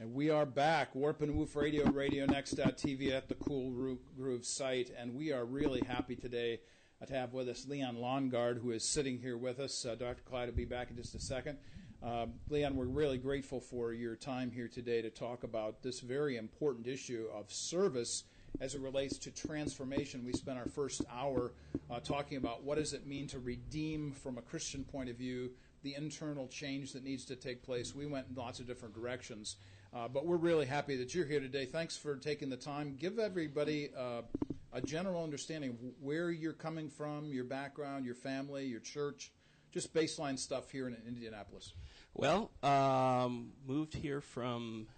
[0.00, 4.90] And we are back, Warp and Woof Radio, RadioNext.tv at the Cool Roo- Groove site.
[4.98, 6.60] And we are really happy today
[7.00, 9.86] uh, to have with us Leon Longard, who is sitting here with us.
[9.86, 10.22] Uh, Dr.
[10.24, 11.58] Clyde will be back in just a second.
[12.02, 16.36] Uh, Leon, we're really grateful for your time here today to talk about this very
[16.36, 18.24] important issue of service
[18.60, 20.24] as it relates to transformation.
[20.24, 21.52] We spent our first hour
[21.90, 25.50] uh, talking about what does it mean to redeem from a Christian point of view
[25.82, 27.94] the internal change that needs to take place.
[27.94, 29.56] We went in lots of different directions.
[29.94, 31.64] Uh, but we're really happy that you're here today.
[31.64, 32.96] Thanks for taking the time.
[32.98, 34.22] Give everybody uh,
[34.72, 39.32] a general understanding of where you're coming from, your background, your family, your church,
[39.72, 41.72] just baseline stuff here in Indianapolis.
[42.14, 44.88] Well, um, moved here from.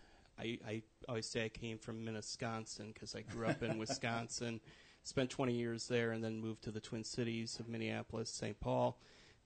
[0.40, 4.60] I, I, always say I came from Minnetonka because I grew up in Wisconsin,
[5.02, 8.58] spent 20 years there, and then moved to the Twin Cities of Minneapolis, St.
[8.60, 8.98] Paul.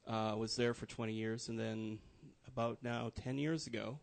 [0.07, 1.99] Uh, was there for 20 years, and then
[2.47, 3.99] about now 10 years ago,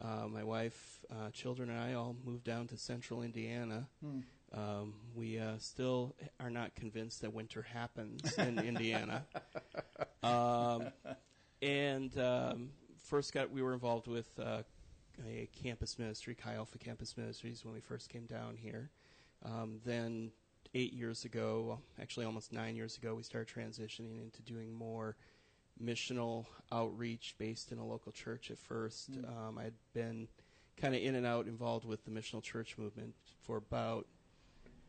[0.00, 3.88] uh, my wife, uh, children, and I all moved down to Central Indiana.
[4.02, 4.20] Hmm.
[4.52, 9.24] Um, we uh, still are not convinced that winter happens in Indiana.
[10.22, 10.88] Um,
[11.62, 12.70] and um,
[13.04, 14.62] first got we were involved with uh,
[15.26, 18.90] a campus ministry, Chi Alpha Campus Ministries, when we first came down here.
[19.44, 20.32] Um, then
[20.74, 25.16] eight years ago, actually almost nine years ago, we started transitioning into doing more
[25.82, 29.12] missional outreach based in a local church at first.
[29.12, 29.28] Mm.
[29.28, 30.28] Um, I'd been
[30.76, 34.06] kind of in and out involved with the missional church movement for about,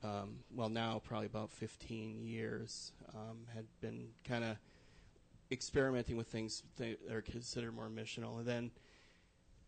[0.03, 2.91] um, well, now probably about 15 years.
[3.15, 4.57] Um, had been kind of
[5.51, 8.37] experimenting with things that are considered more missional.
[8.39, 8.71] And then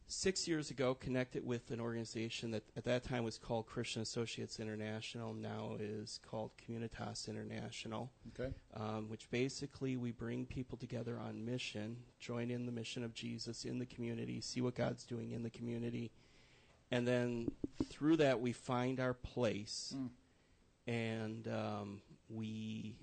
[0.07, 4.59] six years ago, connected with an organization that at that time was called Christian Associates
[4.59, 8.11] International, now is called Communitas International.
[8.39, 8.53] Okay.
[8.75, 13.65] Um, which basically we bring people together on mission, join in the mission of Jesus
[13.65, 16.11] in the community, see what God's doing in the community,
[16.91, 17.51] and then
[17.89, 20.09] through that we find our place, mm.
[20.85, 22.95] and um, we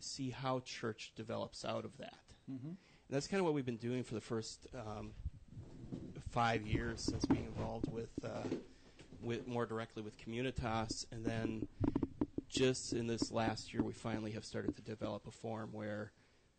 [0.00, 2.18] see how church develops out of that.
[2.50, 2.68] Mm-hmm.
[2.68, 2.76] And
[3.16, 5.12] that's kind of what we've been doing for the first um,
[6.38, 8.46] five years since being involved with, uh,
[9.20, 11.66] with more directly with Communitas, and then
[12.48, 16.12] just in this last year, we finally have started to develop a forum where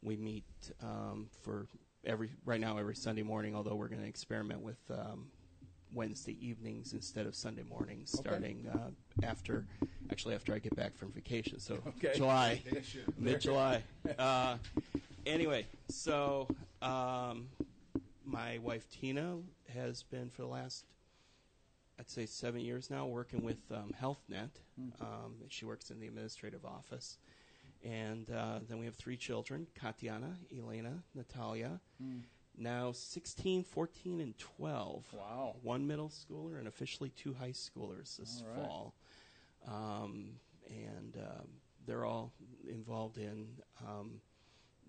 [0.03, 0.43] we meet
[0.83, 1.65] um, for
[2.03, 3.55] every right now every Sunday morning.
[3.55, 5.27] Although we're going to experiment with um,
[5.93, 8.27] Wednesday evenings instead of Sunday mornings, okay.
[8.27, 9.65] starting uh, after
[10.11, 11.57] actually after I get back from vacation.
[11.57, 12.17] So okay.
[12.17, 12.61] July,
[13.17, 13.83] mid July.
[14.19, 14.57] Uh,
[15.25, 16.49] anyway, so
[16.81, 17.47] um,
[18.25, 19.37] my wife Tina
[19.73, 20.85] has been for the last,
[21.99, 24.51] I'd say, seven years now working with um, HealthNet.
[24.79, 25.01] Mm-hmm.
[25.01, 27.17] Um, she works in the administrative office.
[27.83, 31.79] And uh, then we have three children Katiana, Elena, Natalia.
[32.03, 32.21] Mm.
[32.57, 35.05] Now 16, 14, and 12.
[35.13, 35.55] Wow.
[35.63, 38.65] One middle schooler and officially two high schoolers this right.
[38.65, 38.95] fall.
[39.65, 40.31] Um,
[40.67, 41.47] and um,
[41.85, 42.33] they're all
[42.67, 43.47] involved in,
[43.87, 44.19] um,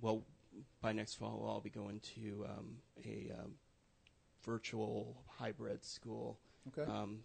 [0.01, 0.25] well,
[0.81, 3.53] by next fall, we'll all be going to um, a um,
[4.45, 6.39] virtual hybrid school.
[6.69, 6.91] Okay.
[6.91, 7.21] Um,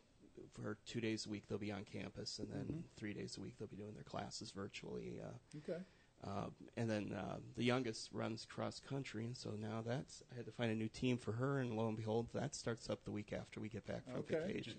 [0.53, 2.79] for two days a week, they'll be on campus, and then mm-hmm.
[2.97, 5.19] three days a week, they'll be doing their classes virtually.
[5.21, 5.79] Uh, okay.
[6.25, 10.45] Uh, and then uh, the youngest runs cross country, and so now that's I had
[10.45, 13.11] to find a new team for her, and lo and behold, that starts up the
[13.11, 14.39] week after we get back from okay.
[14.47, 14.73] vacation.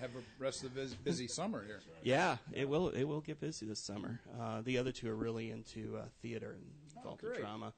[0.00, 1.80] Have a rest of the busy, busy summer here.
[2.02, 2.88] Yeah, it will.
[2.90, 4.20] It will get busy this summer.
[4.38, 6.66] Uh, the other two are really into uh, theater and
[6.96, 7.72] involved oh, in drama.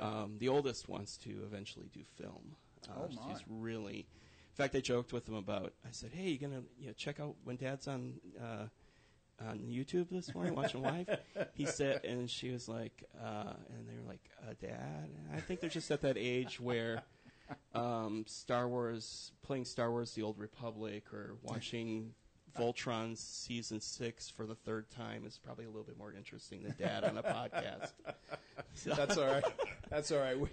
[0.00, 2.56] Um, the oldest wants to eventually do film.
[2.88, 3.32] Uh, oh my.
[3.32, 3.98] She's really.
[3.98, 5.74] In fact, I joked with them about.
[5.84, 8.66] I said, "Hey, you gonna you know, check out when Dad's on uh,
[9.46, 11.08] on YouTube this morning watching live?"
[11.54, 15.60] He said, and she was like, uh, and they were like, uh, "Dad." I think
[15.60, 17.02] they're just at that age where
[17.74, 22.14] um, Star Wars, playing Star Wars: The Old Republic, or watching
[22.58, 26.74] Voltron season six for the third time is probably a little bit more interesting than
[26.78, 27.92] Dad on a podcast.
[28.74, 28.90] So.
[28.94, 29.44] That's all right.
[29.90, 30.38] That's all right.
[30.38, 30.48] We,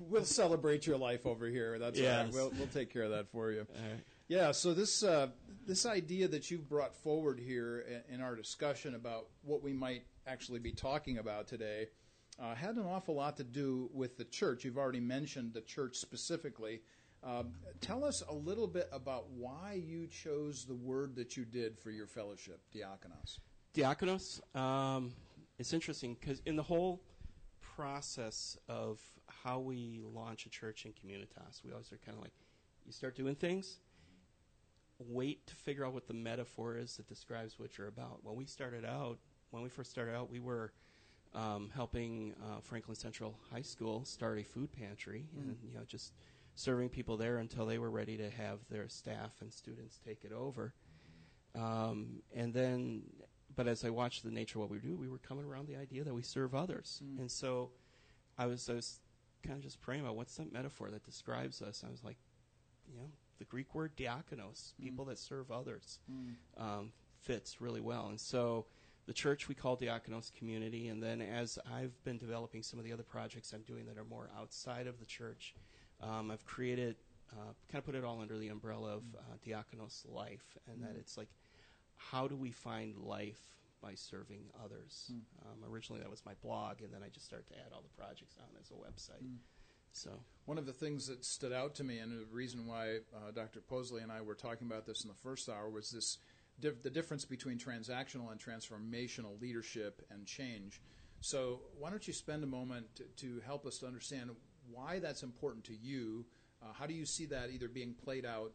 [0.00, 1.78] will celebrate your life over here.
[1.78, 2.18] That's yes.
[2.18, 2.32] all right.
[2.32, 3.66] We'll, we'll take care of that for you.
[4.28, 4.52] Yeah.
[4.52, 5.28] So this uh,
[5.66, 10.04] this idea that you've brought forward here in, in, our discussion about what we might
[10.26, 11.88] actually be talking about today
[12.40, 14.64] uh, had an awful lot to do with the church.
[14.64, 16.82] You've already mentioned the church specifically.
[17.24, 21.78] Um, tell us a little bit about why you chose the word that you did
[21.78, 23.38] for your fellowship, diakonos.
[23.74, 25.12] Diakonos, um,
[25.58, 27.02] it's interesting because in the whole
[27.60, 29.00] process of
[29.46, 32.32] how we launch a church in Communitas, we always are kind of like,
[32.84, 33.78] you start doing things,
[34.98, 38.18] wait to figure out what the metaphor is that describes what you're about.
[38.24, 39.18] When we started out,
[39.50, 40.72] when we first started out, we were
[41.32, 45.42] um, helping uh, Franklin Central High School start a food pantry, mm.
[45.42, 46.12] and you know just
[46.54, 50.32] serving people there until they were ready to have their staff and students take it
[50.32, 50.74] over.
[51.54, 53.02] Um, and then,
[53.54, 55.76] but as I watched the nature of what we do, we were coming around the
[55.76, 57.02] idea that we serve others.
[57.04, 57.20] Mm.
[57.20, 57.70] And so
[58.38, 59.00] I was, I was
[59.46, 61.84] kind of just praying about what's that metaphor that describes us.
[61.86, 62.16] I was like,
[62.88, 64.84] you know, the Greek word diakonos, mm.
[64.84, 66.34] people that serve others, mm.
[66.62, 68.08] um, fits really well.
[68.08, 68.66] And so
[69.06, 70.88] the church we call Diakonos Community.
[70.88, 74.04] And then as I've been developing some of the other projects I'm doing that are
[74.04, 75.54] more outside of the church,
[76.02, 76.96] um, I've created
[77.32, 80.94] uh, kind of put it all under the umbrella of uh, diakonos life, and that
[80.96, 81.28] it's like,
[81.96, 83.40] how do we find life
[83.86, 85.12] by serving others?
[85.42, 88.02] Um, originally, that was my blog, and then I just started to add all the
[88.02, 89.22] projects on as a website.
[89.92, 90.10] So,
[90.44, 93.60] One of the things that stood out to me, and the reason why uh, Dr.
[93.60, 96.18] Posley and I were talking about this in the first hour, was this
[96.58, 100.80] the difference between transactional and transformational leadership and change.
[101.20, 104.30] So, why don't you spend a moment to, to help us to understand
[104.70, 106.26] why that's important to you?
[106.62, 108.52] Uh, how do you see that either being played out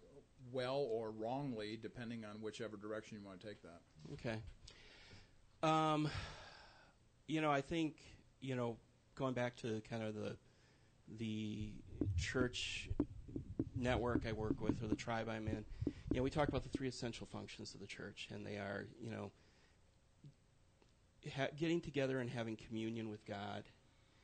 [0.51, 3.81] well or wrongly, depending on whichever direction you want to take that?
[4.13, 4.41] okay.
[5.63, 6.09] Um,
[7.27, 7.95] you know, I think
[8.39, 8.77] you know,
[9.15, 10.35] going back to kind of the
[11.17, 11.71] the
[12.17, 12.89] church
[13.75, 16.69] network I work with or the tribe I'm in, you know, we talk about the
[16.69, 19.31] three essential functions of the church, and they are, you know,
[21.35, 23.63] ha- getting together and having communion with God.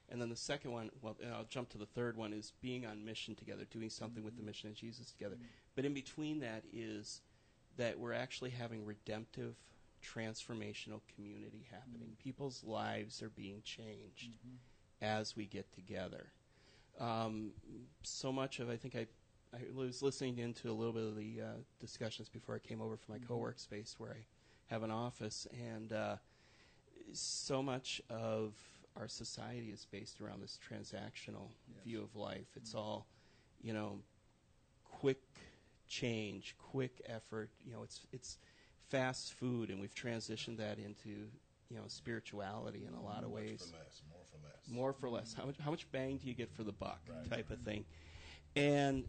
[0.09, 2.85] And then the second one, well, and I'll jump to the third one, is being
[2.85, 5.35] on mission together, doing something with the mission of Jesus together.
[5.75, 7.21] But in between that is
[7.77, 9.55] that we're actually having redemptive,
[10.15, 12.15] transformational community happening.
[12.23, 14.31] People's lives are being changed
[15.01, 16.31] as we get together.
[16.99, 17.51] Um,
[18.03, 19.07] so much of, I think I,
[19.55, 21.45] I was listening into a little bit of the uh,
[21.79, 24.25] discussions before I came over from my co-work space where I
[24.73, 26.15] have an office, and uh,
[27.13, 28.53] so much of
[28.95, 31.83] our society is based around this transactional Yes.
[31.85, 32.47] view of life.
[32.55, 33.07] It's all,
[33.61, 33.99] you know,
[34.83, 35.21] quick
[35.87, 37.51] change, quick effort.
[37.63, 38.39] You know, it's it's
[38.89, 41.09] fast food, and we've transitioned that into
[41.69, 44.69] you know spirituality in a lot of Much ways for less, more for less.
[44.69, 45.33] more for less.
[45.33, 47.29] How much how much bang do you get for the buck Right.
[47.29, 47.85] type of thing.
[48.55, 49.05] And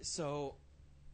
[0.00, 0.54] so,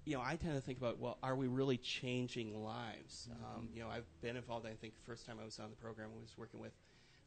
[0.04, 3.28] you know, I tend to think about, well, are we really changing lives?
[3.42, 4.66] Um, you know, I've been involved.
[4.66, 6.72] I think the first time I was on the program, I was working with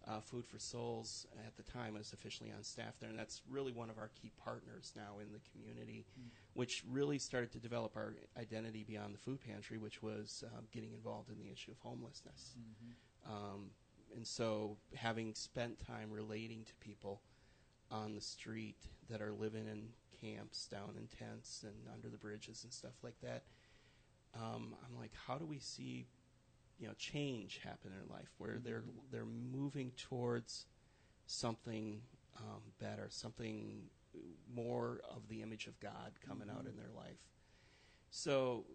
[0.10, 1.96] uh, Food for Souls at the time.
[1.96, 5.20] I was officially on staff there, and that's really one of our key partners now
[5.22, 6.06] in the community,
[6.54, 10.94] which really started to develop our identity beyond the food pantry, which was um, getting
[10.94, 12.56] involved in the issue of homelessness.
[13.30, 13.72] Um,
[14.16, 17.22] and so, having spent time relating to people
[17.92, 18.78] on the street
[19.10, 19.90] that are living in
[20.22, 23.44] camps, down in tents, and under the bridges and stuff like that,
[24.36, 26.08] um, I'm like, how do we see,
[26.80, 30.66] you know, change happen in their life where they're they're moving towards
[31.26, 32.02] something
[32.38, 33.84] um, better, something
[34.54, 37.20] more of the image of God coming out in their life.
[38.10, 38.66] So,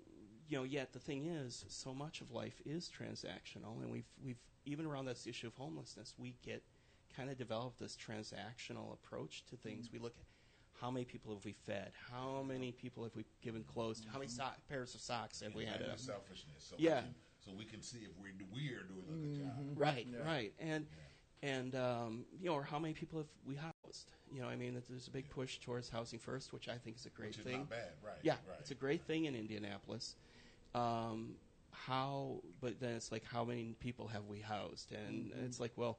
[0.48, 4.40] you know, yet the thing is, so much of life is transactional, and we've we've
[4.64, 6.62] even around this issue of homelessness, we get
[7.16, 9.90] kind of developed this transactional approach to things.
[9.92, 10.24] We look at
[10.80, 14.18] how many people have we fed, how many people have we given clothes to, how
[14.18, 15.76] many so- pairs of socks have we had.
[15.80, 16.64] And to- the selfishness.
[16.70, 17.02] So Yeah.
[17.46, 19.76] We can, so we can see if we we are doing a good job.
[19.76, 20.24] Right, Yeah.
[20.24, 20.86] right, and
[21.42, 24.12] and um, you know, or how many people have we housed?
[24.32, 27.06] You know, I mean, there's a big push towards housing first, which I think is
[27.06, 27.58] a great Which is thing.
[27.60, 28.14] not bad, right?
[28.22, 28.58] Yeah, right.
[28.60, 30.16] it's a great thing in Indianapolis.
[30.74, 31.36] Um,
[31.72, 34.92] how, but then it's like, how many people have we housed?
[34.92, 35.44] And Mm-hmm.
[35.44, 35.98] it's like, well,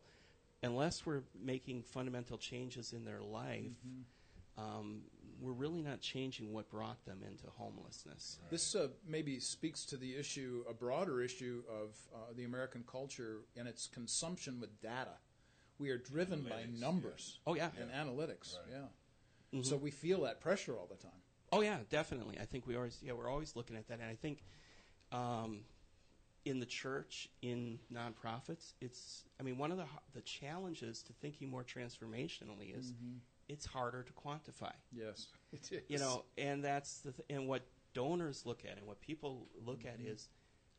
[0.64, 4.02] unless we're making fundamental changes in their life, Mm-hmm.
[4.58, 5.02] um,
[5.44, 8.40] we're really not changing what brought them into homelessness.
[8.50, 13.42] This uh, maybe speaks to the issue, a broader issue of uh, the American culture
[13.58, 15.18] and its consumption with data.
[15.80, 18.56] We are driven by Analytics, numbers Oh yeah, and analytics.
[18.56, 18.72] Right.
[18.72, 19.60] Yeah.
[19.60, 19.66] Mhm.
[19.66, 21.12] So we feel that pressure all the time.
[21.52, 22.40] Oh yeah, definitely.
[22.40, 24.44] I think we always yeah we're always looking at that, and I think
[25.12, 25.66] um,
[26.46, 31.50] in the church, in nonprofits, it's I mean one of the the challenges to thinking
[31.50, 32.94] more transformationally is
[33.50, 34.72] it's harder to quantify.
[34.92, 35.82] Yes, it is.
[35.88, 37.64] You know, and that's the th- and what
[37.94, 40.12] donors look at and what people look at mm-hmm.
[40.12, 40.30] is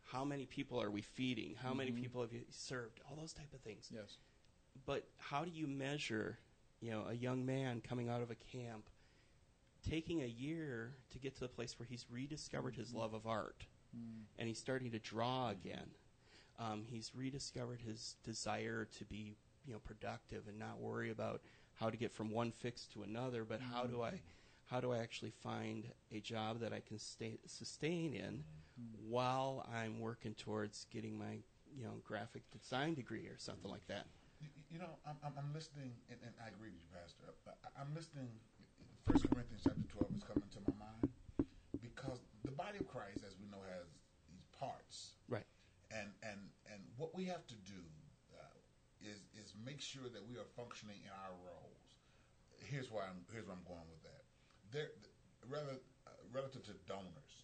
[0.03, 1.55] how many people are we feeding?
[1.63, 2.03] How many mm-hmm.
[2.03, 3.01] people have you served?
[3.09, 4.19] All those type of things Yes.
[4.85, 6.39] but how do you measure,
[6.81, 8.89] you know, a young man coming out of a camp
[9.89, 12.99] taking a year to get to the place where he's rediscovered his mm-hmm.
[12.99, 14.23] love of art mm.
[14.39, 15.91] and he's starting to draw again.
[16.59, 19.37] Um, he's rediscovered his desire to be,
[19.67, 21.43] you know, productive and not worry about
[21.75, 24.15] how to get from one fix to another, but how do mm-hmm.
[24.15, 24.21] I,
[24.67, 28.45] how do I actually find a job that I can stay, sustain in
[28.81, 29.11] mm-hmm.
[29.11, 31.39] while I'm working towards getting my,
[31.77, 34.07] you know, graphic design degree or something like that.
[34.41, 37.25] You, you know, I'm, I'm, listening, and, and I agree with you, Pastor.
[37.79, 38.29] I'm listening.
[39.07, 41.13] First Corinthians chapter 12 is coming to my mind
[41.83, 43.87] because the body of Christ, as we know, has
[44.31, 45.45] these parts, Right.
[45.91, 46.41] and and
[46.73, 47.81] and what we have to do
[49.65, 51.85] make sure that we are functioning in our roles.
[52.59, 54.23] Here's why I'm here's where I'm going with that.
[54.73, 54.91] There,
[55.49, 57.35] rather uh, relative to donors,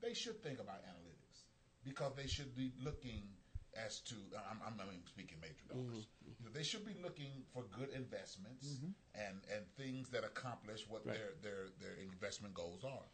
[0.00, 1.44] they should think about analytics
[1.84, 3.28] because they should be looking
[3.76, 4.14] as to
[4.50, 6.06] I'm, I'm, I mean speaking major donors.
[6.24, 8.78] You know, they should be looking for good investments
[9.14, 11.16] and and things that accomplish what Right.
[11.16, 13.08] their their their investment goals are.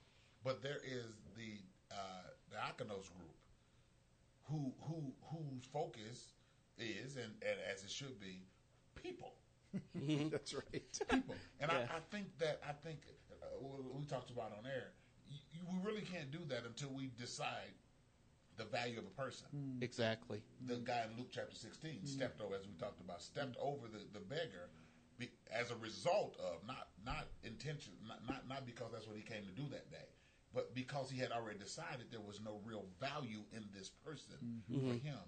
[0.45, 3.37] But there is the uh, the Diakonos group
[4.45, 6.35] who who whose focus
[6.83, 8.43] is and, and as it should be
[8.95, 9.35] people
[9.75, 10.29] mm-hmm.
[10.33, 10.99] That's right.
[11.09, 11.35] people.
[11.61, 11.87] And Yeah.
[11.91, 12.99] I, I think that I think
[13.31, 13.47] uh,
[13.95, 14.93] we talked about on air.
[15.29, 17.75] You, you, we really can't do that until we decide
[18.57, 19.47] the value of a person.
[19.51, 19.83] Hmm.
[19.83, 20.43] Exactly.
[20.67, 22.07] The guy in Luke chapter 16 hmm.
[22.07, 24.69] stepped over, as we talked about, stepped over the, the beggar
[25.19, 29.23] be, as a result of not not intention, not, not not because that's what he
[29.23, 30.09] came to do that day,
[30.55, 34.75] but because he had already decided there was no real value in this person hmm.
[34.75, 35.07] for mm-hmm.
[35.07, 35.23] him.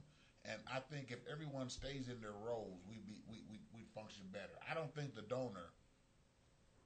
[0.45, 4.24] And I think if everyone stays in their roles, we be we we we function
[4.32, 4.59] better.
[4.68, 5.70] I don't think the donor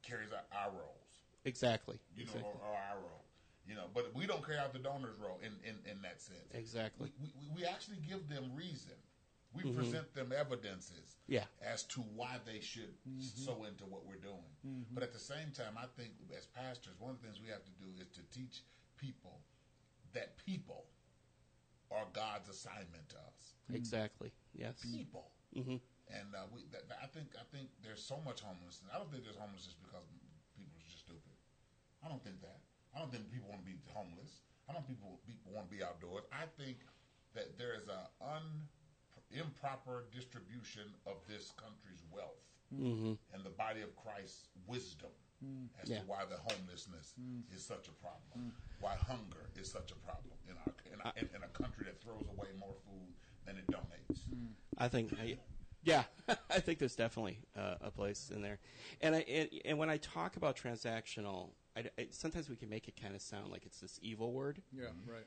[0.03, 1.07] carries our, our roles
[1.47, 1.99] Exactly.
[2.15, 2.61] you know, exactly.
[2.61, 3.25] or, or our role.
[3.67, 6.55] You know, but we don't carry out the donor's role in, in, in that sense.
[6.55, 7.11] Exactly.
[7.19, 8.95] We, we, we actually give them reason.
[9.55, 9.79] We mm-hmm.
[9.79, 11.51] present them evidences Yeah.
[11.65, 13.23] as to why they should mm-hmm.
[13.23, 14.51] sow into what we're doing.
[14.63, 14.95] Mm-hmm.
[14.95, 17.65] But at the same time, I think as pastors, one of the things we have
[17.65, 18.63] to do is to teach
[18.99, 19.41] people
[20.15, 20.85] that people
[21.91, 23.55] are God's assignment to us.
[23.73, 24.33] Exactly.
[24.55, 24.81] Yes.
[24.83, 25.31] People.
[25.55, 25.79] hmm
[26.11, 28.91] And uh, we, that, that- I think, I think there's so much homelessness.
[28.93, 30.07] I don't think there's homelessness because
[30.57, 31.35] people are just stupid.
[32.05, 32.61] I don't think that.
[32.95, 34.43] I don't think people want to be homeless.
[34.69, 36.25] I don't think people, people want to be outdoors.
[36.33, 36.83] I think
[37.35, 38.67] that there is a un,
[39.31, 45.11] improper distribution of this country's wealth hmm and the body of Christ's wisdom
[45.45, 45.69] Mm.
[45.83, 46.01] as Yeah.
[46.01, 47.43] to why the homelessness mm.
[47.55, 48.53] is such a problem, mm.
[48.81, 52.01] why hunger is such a problem in our in a, in, in a country that
[52.01, 53.13] throws away more food
[53.45, 54.21] than it donates.
[54.79, 55.39] I think, I,
[55.83, 56.05] yeah,
[56.51, 58.59] I think there's definitely uh, a place in there.
[59.01, 62.89] And I and, and when I talk about transactional, I, I- sometimes we can make
[62.89, 64.63] it kind of sound like it's this evil word.
[64.73, 65.27] Yeah, right.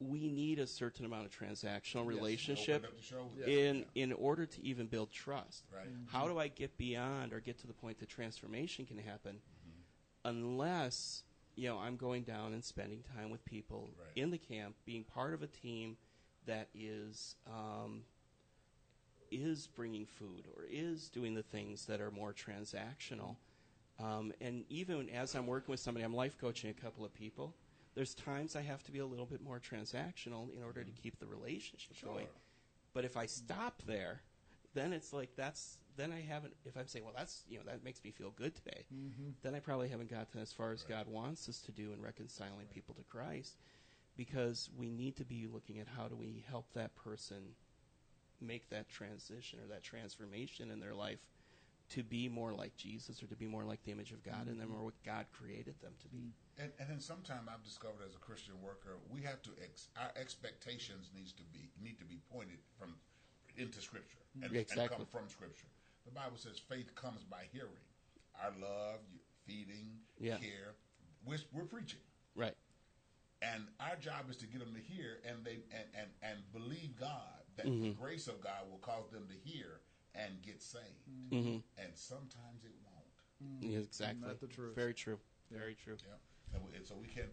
[0.00, 4.46] We need a certain amount of transactional Opened relationship up the show in in order
[4.46, 5.64] to even build trust.
[5.74, 5.86] Right.
[6.06, 9.40] How do I get beyond or get to the point that transformation can happen
[10.24, 11.24] unless
[11.56, 14.08] you know I'm going down and spending time with people Right.
[14.16, 15.96] in the camp, being part of a team
[16.46, 18.02] that is um,
[19.30, 23.36] is bringing food or is doing the things that are more transactional.
[23.98, 27.52] Um, and even as I'm working with somebody, I'm life coaching a couple of people.
[27.98, 31.02] There's times I have to be a little bit more transactional in order to mm-hmm.
[31.02, 32.12] keep the relationship Sure.
[32.12, 32.26] going.
[32.94, 33.44] But if I mm-hmm.
[33.44, 34.22] stop there,
[34.72, 36.54] then it's like that's then I haven't.
[36.64, 39.30] If I'm saying, well, that's you know that makes me feel good today, mm-hmm.
[39.42, 42.66] then I probably haven't gotten as far as God wants us to do in reconciling
[42.72, 43.56] people to Christ,
[44.16, 47.56] because we need to be looking at how do we help that person
[48.40, 51.18] make that transition or that transformation in their life
[51.90, 54.58] to be more like Jesus or to be more like the image of God in
[54.58, 56.32] them or what God created them to be.
[56.58, 60.10] And, and then sometime I've discovered as a Christian worker, we have to ex, our
[60.20, 62.94] expectations needs to be need to be pointed from
[63.56, 65.66] into Scripture and, and come from Scripture.
[66.04, 67.84] The Bible says faith comes by hearing.
[68.42, 69.00] Our love,
[69.46, 70.36] feeding, Yeah.
[70.36, 70.74] care,
[71.24, 71.98] we're, we're preaching,
[72.36, 72.54] Right.
[73.42, 76.94] and our job is to get them to hear and they and and, and believe
[77.00, 77.82] God that Mm-hmm.
[77.82, 79.80] the grace of God will cause them to hear
[80.14, 81.06] and get saved.
[81.30, 83.62] hmm And sometimes it won't.
[83.62, 84.26] Yeah, exactly.
[84.28, 84.74] that the truth?
[84.74, 85.18] Very true.
[85.50, 85.96] Very true.
[86.06, 87.28] Yeah, and, we, and so we can.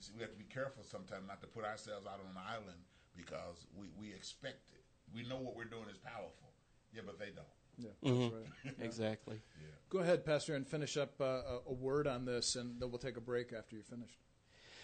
[0.00, 2.78] see, We have to be careful sometimes not to put ourselves out on an island
[3.16, 4.84] because we, we expect it.
[5.14, 6.52] We know what we're doing is powerful.
[6.92, 7.46] Yeah, but they don't.
[7.78, 8.32] Yeah, that's Mhm.
[8.32, 8.74] right.
[8.80, 9.40] Exactly.
[9.60, 9.68] Yeah.
[9.88, 12.98] Go ahead, Pastor, and finish up uh, a, a word on this, and then we'll
[12.98, 14.18] take a break after you're finished.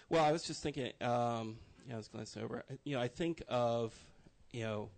[0.08, 0.92] Well, I was just thinking.
[1.00, 2.64] Um, yeah, I was glancing over.
[2.84, 3.94] You know, I think of
[4.52, 4.90] you know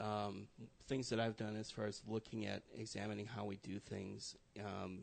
[0.00, 0.48] um,
[0.88, 5.00] things that I've done as far as looking at examining how we do things, um,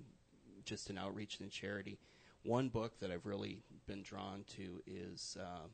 [0.66, 2.00] just in outreach and charity.
[2.44, 5.72] One book that I've really been drawn to is um,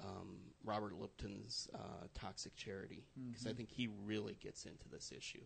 [0.00, 5.42] um, Robert Lupton's uh, Toxic Charity because I think he really gets into this issue.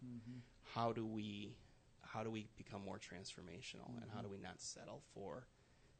[0.74, 1.56] How do we
[2.04, 5.46] how do we become more transformational, and how do we not settle for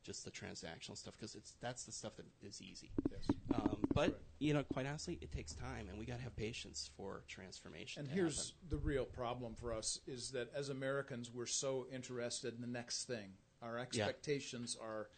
[0.03, 2.91] just the transactional stuff because it's that's the stuff that is easy.
[3.11, 3.27] Yes.
[3.55, 6.91] Um, but you know, quite honestly, it takes time, and we got to have patience
[6.97, 8.05] for transformation.
[8.05, 12.61] And here's the real problem for us is that as Americans, we're so interested in
[12.61, 13.33] the next thing.
[13.63, 15.09] Our expectations are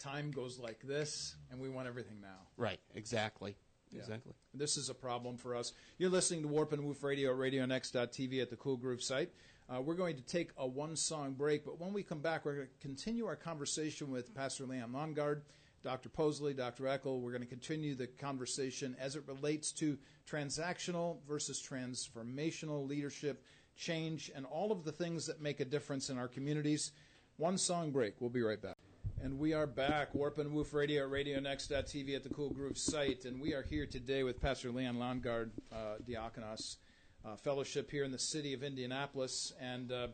[0.00, 2.46] time goes like this, and we want everything now.
[2.56, 3.56] right, exactly,
[3.92, 4.00] Yeah.
[4.00, 4.32] exactly.
[4.54, 5.72] This is a problem for us.
[5.98, 9.30] You're listening to Warp and Woof Radio at RadioNext.tv at the Cool Groove site.
[9.68, 12.54] Uh, we're going to take a one song break, but when we come back, we're
[12.54, 15.42] going to continue our conversation with Pastor Leon Longard,
[15.84, 16.08] Dr.
[16.08, 16.84] Posley, Dr.
[16.84, 17.20] Eckel.
[17.20, 23.44] We're going to continue the conversation as it relates to transactional versus transformational leadership,
[23.76, 26.92] change, and all of the things that make a difference in our communities.
[27.36, 28.14] One song break.
[28.20, 28.77] We'll be right back.
[29.20, 33.24] And we are back, Warp and Woof Radio RadioNext.tv at the Cool Groove site.
[33.24, 36.76] And we are here today with Pastor Leon Longard, uh, Diakonos
[37.24, 39.52] uh, Fellowship here in the city of Indianapolis.
[39.60, 40.08] And uh,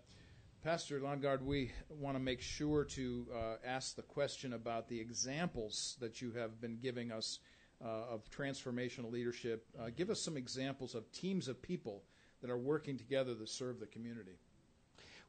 [0.63, 5.97] Pastor Longard, we want to make sure to uh, ask the question about the examples
[6.01, 7.41] that you have been giving us
[7.85, 9.67] uh, of transformational leadership.
[9.79, 12.05] Uh, give us some examples of teams of people
[12.41, 14.39] that are working together to serve the community.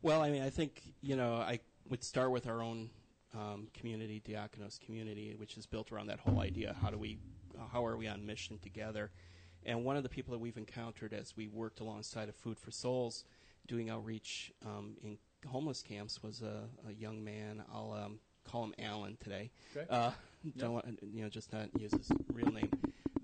[0.01, 1.59] Well, I mean, I think, you know, I
[1.89, 2.89] would start with our own
[3.36, 6.76] um, community, Diakonos community, which is built around that whole idea.
[6.82, 7.18] How do we,
[7.72, 9.12] how are we on mission together?
[9.66, 12.72] And one of the people that we've encountered as we worked alongside of Food for
[12.72, 13.26] Souls,
[13.68, 15.18] doing outreach um, in
[15.48, 17.64] homeless camps, was a, a young man.
[17.74, 19.52] I'll um, call him Alan today.
[19.76, 19.88] Okay.
[19.90, 20.12] Uh,
[20.58, 20.84] don't Yep.
[20.86, 22.70] want, you know, just not use his real name.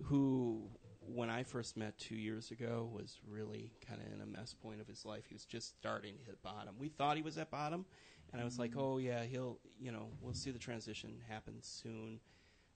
[0.06, 0.64] Who,
[1.00, 4.82] when I first met two years ago, was really kind of in a mess point
[4.82, 5.26] of his life.
[5.28, 6.74] He was just starting to hit bottom.
[6.80, 7.86] We thought he was at bottom,
[8.32, 8.82] and I was like, mm.
[8.82, 12.20] oh yeah, he'll, you know, we'll see the transition happen soon.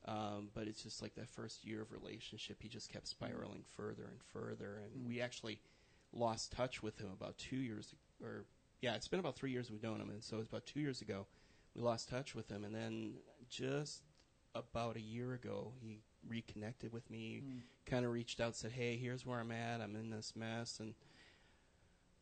[0.07, 3.09] Um, but it's just like that first year of relationship, he just kept mm.
[3.09, 5.07] spiraling further and further, and mm.
[5.07, 5.59] we actually
[6.13, 8.45] lost touch with him about two years, or
[8.81, 10.79] yeah, it's been about three years we've known him, and so it was about two
[10.79, 11.25] years ago
[11.75, 13.13] we lost touch with him, and then
[13.49, 14.03] just
[14.53, 17.41] about a year ago he reconnected with me,
[17.85, 19.81] kind of reached out, said, "Hey, here's where I'm at.
[19.81, 20.93] I'm in this mess," and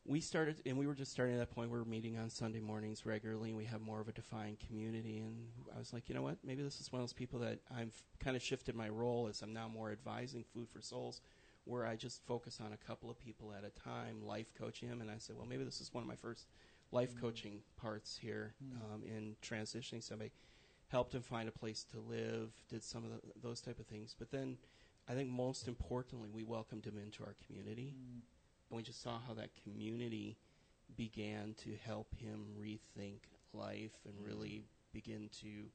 [0.06, 1.70] we started, and we were just starting at that point.
[1.70, 5.18] We were meeting on Sunday mornings regularly, and we have more of a defined community.
[5.18, 6.36] And I was like, you know what?
[6.44, 9.40] Maybe this is one of those people that I've kind of shifted my role as
[9.40, 11.22] I'm now more advising Food for Souls,
[11.64, 15.00] where I just focus on a couple of people at a time, life coaching them.
[15.00, 16.48] And I said, well, maybe this is one of my first
[16.92, 17.20] life mm-hmm.
[17.20, 18.94] coaching parts here mm-hmm.
[18.94, 20.32] um, in transitioning somebody.
[20.88, 24.14] Helped him find a place to live, did some of the, those type of things.
[24.18, 24.58] But then,
[25.08, 28.18] I think most importantly, we welcomed him into our community mm-hmm.
[28.70, 30.36] And we just saw how that community
[30.96, 33.20] began to help him rethink
[33.52, 35.66] life and really begin to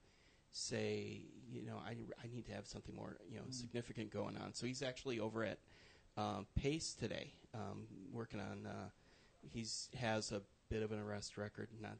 [0.51, 1.21] say,
[1.51, 1.91] you know, I,
[2.23, 4.53] I need to have something more, you know, significant going on.
[4.53, 5.59] So he's actually over at
[6.17, 8.65] um, Pace today, um, working on.
[8.65, 8.89] Uh,
[9.41, 11.97] he's has a bit of an arrest record, not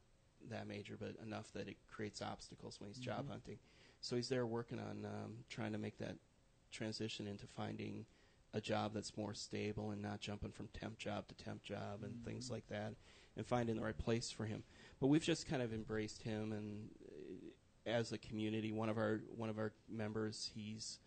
[0.50, 3.58] that major, but enough that it creates obstacles when he's job hunting.
[4.02, 6.16] So he's there working on um, trying to make that
[6.72, 8.06] transition into finding
[8.54, 12.24] a job that's more stable and not jumping from temp job to temp job and
[12.26, 12.94] things like that
[13.38, 14.64] and finding the right place for him.
[15.00, 19.22] But we've just kind of embraced him and uh, as a community, one of our
[19.36, 21.00] one of our members, he's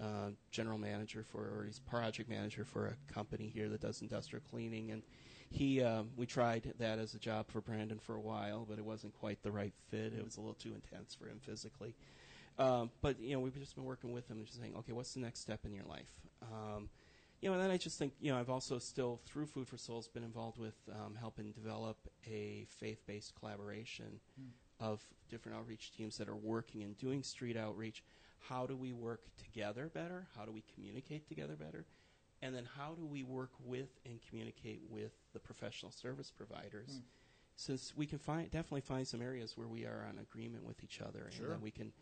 [0.00, 4.42] uh, general manager for or he's project manager for a company here that does industrial
[4.50, 5.02] cleaning and
[5.50, 8.84] he um, we tried that as a job for Brandon for a while, but it
[8.84, 10.12] wasn't quite the right fit.
[10.12, 11.94] It was a little too intense for him physically.
[12.58, 15.14] Um, but you know, we've just been working with them and just saying, okay, what's
[15.14, 16.08] the next step in your life?
[16.42, 16.88] Um,
[17.40, 19.76] you know, and then I just think, you know, I've also still through Food for
[19.76, 21.96] Souls been involved with um, helping develop
[22.26, 24.20] a faith-based collaboration
[24.80, 28.02] of different outreach teams that are working and doing street outreach.
[28.48, 30.26] How do we work together better?
[30.36, 31.84] How do we communicate together better?
[32.42, 37.00] And then how do we work with and communicate with the professional service providers?
[37.56, 41.00] Since we can find definitely find some areas where we are on agreement with each
[41.00, 41.44] other, Sure.
[41.46, 41.92] and then we can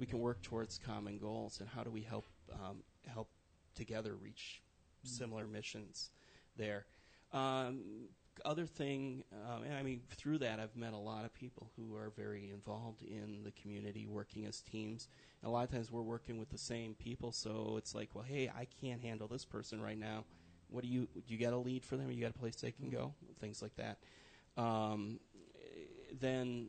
[0.00, 1.60] we can work towards common goals.
[1.60, 3.28] And how do we help um, help
[3.76, 4.62] together reach
[5.04, 6.10] similar missions
[6.56, 6.86] there?
[7.32, 8.08] Um,
[8.44, 11.94] other thing, um, and I mean, through that, I've met a lot of people who
[11.94, 15.08] are very involved in the community, working as teams.
[15.42, 18.24] And a lot of times, we're working with the same people, so it's like, well,
[18.24, 20.24] hey, I can't handle this person right now.
[20.70, 21.06] What do you?
[21.14, 22.10] Do you got a lead for them?
[22.10, 23.12] You got a place they can go?
[23.40, 23.98] Things like that.
[24.56, 25.20] Um,
[26.18, 26.68] then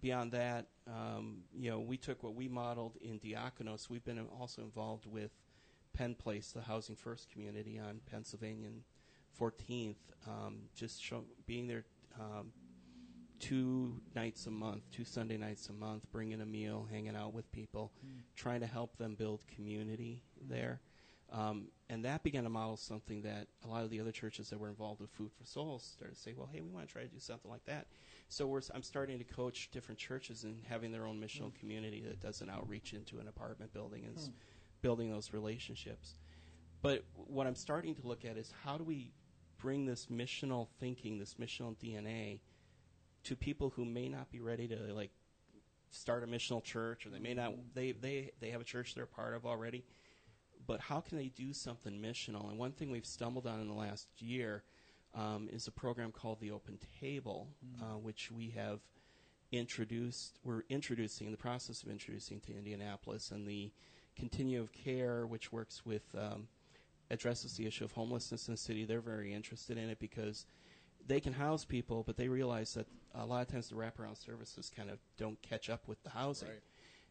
[0.00, 3.88] beyond that, um, you know, we took what we modeled in Diakonos.
[3.88, 5.30] We've been also involved with
[5.92, 8.82] Penn Place, the Housing First community on Pennsylvania and
[9.40, 9.96] 14th.
[10.26, 11.84] Um, just show, being there
[12.18, 12.52] um,
[13.38, 17.50] two nights a month, two Sunday nights a month, bringing a meal, hanging out with
[17.52, 17.92] people,
[18.36, 20.80] trying to help them build community there.
[21.32, 24.58] Um, and that began to model something that a lot of the other churches that
[24.58, 27.02] were involved with Food for Souls started to say, well, hey, we want to try
[27.02, 27.86] to do something like that.
[28.32, 31.60] So I'm starting to coach different churches and having their own missional hmm.
[31.60, 34.32] community that does an outreach into an apartment building and s- hmm.
[34.80, 36.14] building those relationships.
[36.80, 39.12] But what I'm starting to look at is how do we
[39.58, 42.40] bring this missional thinking, this missional DNA,
[43.24, 45.10] to people who may not be ready to like
[45.90, 47.60] start a missional church, or they may not hmm.
[47.74, 49.84] they they they have a church they're part of already.
[50.66, 52.48] But how can they do something missional?
[52.48, 54.62] And one thing we've stumbled on in the last year
[55.14, 57.48] um, is a program called the Open Table,
[57.80, 58.80] uh, which we have
[59.50, 60.38] introduced.
[60.44, 63.70] We're introducing in the process of introducing to Indianapolis, and the
[64.16, 66.48] Continuum of Care, which works with um,
[67.10, 68.84] addresses the issue of homelessness in the city.
[68.84, 70.46] They're very interested in it because
[71.06, 74.70] they can house people, but they realize that a lot of times the wraparound services
[74.74, 76.48] kind of don't catch up with the housing.
[76.48, 76.58] Right.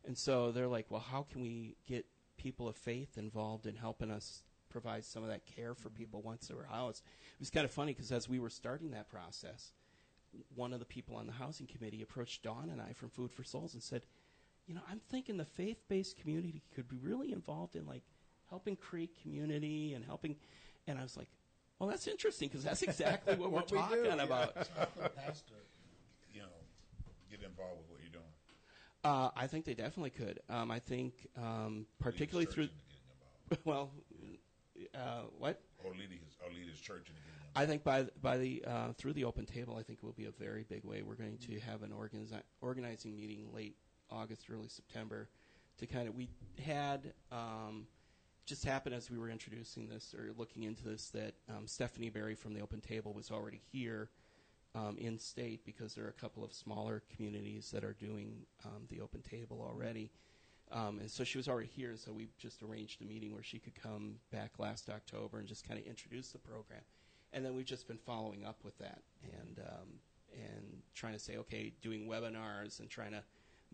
[0.06, 2.06] And so they're like, well, how can we get
[2.38, 4.42] people of faith involved in helping us
[4.72, 7.04] provide some of that care for people once they were housed?
[7.34, 9.74] It was kind of funny because as we were starting that process,
[10.56, 13.44] one of the people on the housing committee approached Dawn and I from Food for
[13.44, 14.04] Souls and said,
[14.68, 18.04] you know, I'm thinking the faith-based community could be really involved in like
[18.50, 20.36] helping create community and helping.
[20.88, 21.28] And I was like,
[21.80, 24.24] well, that's interesting because that's exactly what, What we're we talking yeah.
[24.24, 24.54] about.
[25.16, 25.56] pastor,
[26.34, 26.48] you know,
[27.30, 28.24] get involved with what you're doing.
[29.04, 30.40] Uh, I think they definitely could.
[30.48, 33.62] Um, I think, um, particularly through, his church into getting involved.
[33.66, 33.92] well,
[34.96, 35.62] uh, what?
[35.84, 37.42] or lead his or lead his church involved.
[37.56, 40.26] I think by by the uh, through the open table, I think it will be
[40.26, 41.02] a very big way.
[41.02, 43.76] We're going to have an organizi- organizing meeting late
[44.10, 45.30] August, early September,
[45.78, 46.30] to kind of we
[46.64, 47.88] had um,
[48.46, 52.36] just happened as we were introducing this or looking into this that um, Stephanie Berry
[52.36, 54.10] from the open table was already here
[54.76, 58.84] um, in state because there are a couple of smaller communities that are doing um,
[58.90, 60.12] the open table already.
[60.72, 63.60] Um, and so she was already here, so we just arranged a meeting where she
[63.60, 66.82] could come back last October and just kind of introduce the program.
[67.34, 70.00] And then we've just been following up with that and um,
[70.34, 73.24] and trying to say, okay, doing webinars and trying to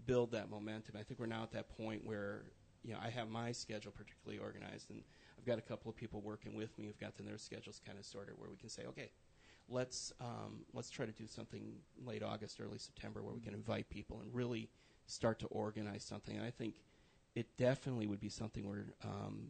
[0.05, 0.95] build that momentum.
[0.99, 2.45] I think we're now at that point where
[2.83, 5.03] you know I have my schedule particularly organized, and
[5.37, 8.05] I've got a couple of people working with me who've gotten their schedules kind of
[8.05, 9.11] sorted, where we can say, okay,
[9.69, 11.73] let's um, let's try to do something
[12.03, 14.69] late August, early September, where we can invite people and really
[15.07, 16.37] start to organize something.
[16.37, 16.75] And I think
[17.35, 19.49] it definitely would be something where um,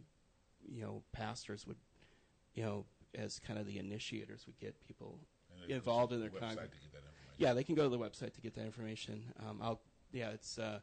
[0.68, 1.78] you know pastors would
[2.53, 2.86] you know
[3.16, 5.20] as kind of the initiators would get people
[5.68, 7.36] involved in their the website con- to get that information.
[7.38, 9.24] yeah, they can go to the website to get that information.
[9.47, 9.82] Um, I'll
[10.12, 10.80] yeah, it's uh,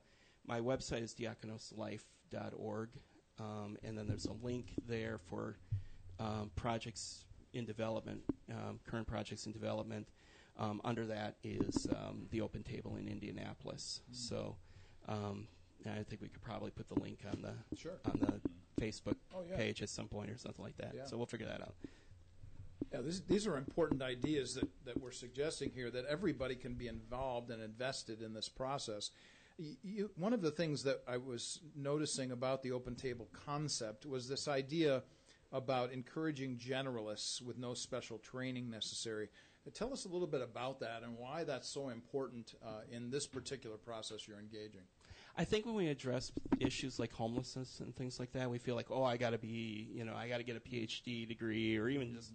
[0.47, 2.89] my website is diakonoslife.org,
[3.41, 5.57] um, and then there's a link there for
[6.21, 8.21] um, projects in development,
[8.51, 10.09] um, current projects in development.
[10.57, 14.03] Um, under that is um, the Open Table in Indianapolis.
[14.13, 14.55] So
[15.09, 15.49] um,
[15.85, 17.99] I think we could probably put the link on the Sure.
[18.05, 18.41] on the
[18.81, 19.57] Facebook Oh, yeah.
[19.57, 20.93] page at some point or something like that.
[20.95, 21.07] Yeah.
[21.07, 21.75] So we'll figure that out.
[22.93, 26.87] Yeah, this, these are important ideas that, that we're suggesting here that everybody can be
[26.87, 29.11] involved and invested in this process.
[29.59, 34.29] You, one of the things that I was noticing about the open table concept was
[34.29, 35.03] this idea
[35.53, 39.29] about encouraging generalists with no special training necessary.
[39.73, 43.27] Tell us a little bit about that and why that's so important uh, in this
[43.27, 44.83] particular process you're engaging.
[45.37, 48.91] I think when we address issues like homelessness and things like that, we feel like,
[48.91, 51.89] oh, I got to be, you know, I got to get a PhD degree or
[51.89, 52.33] even just,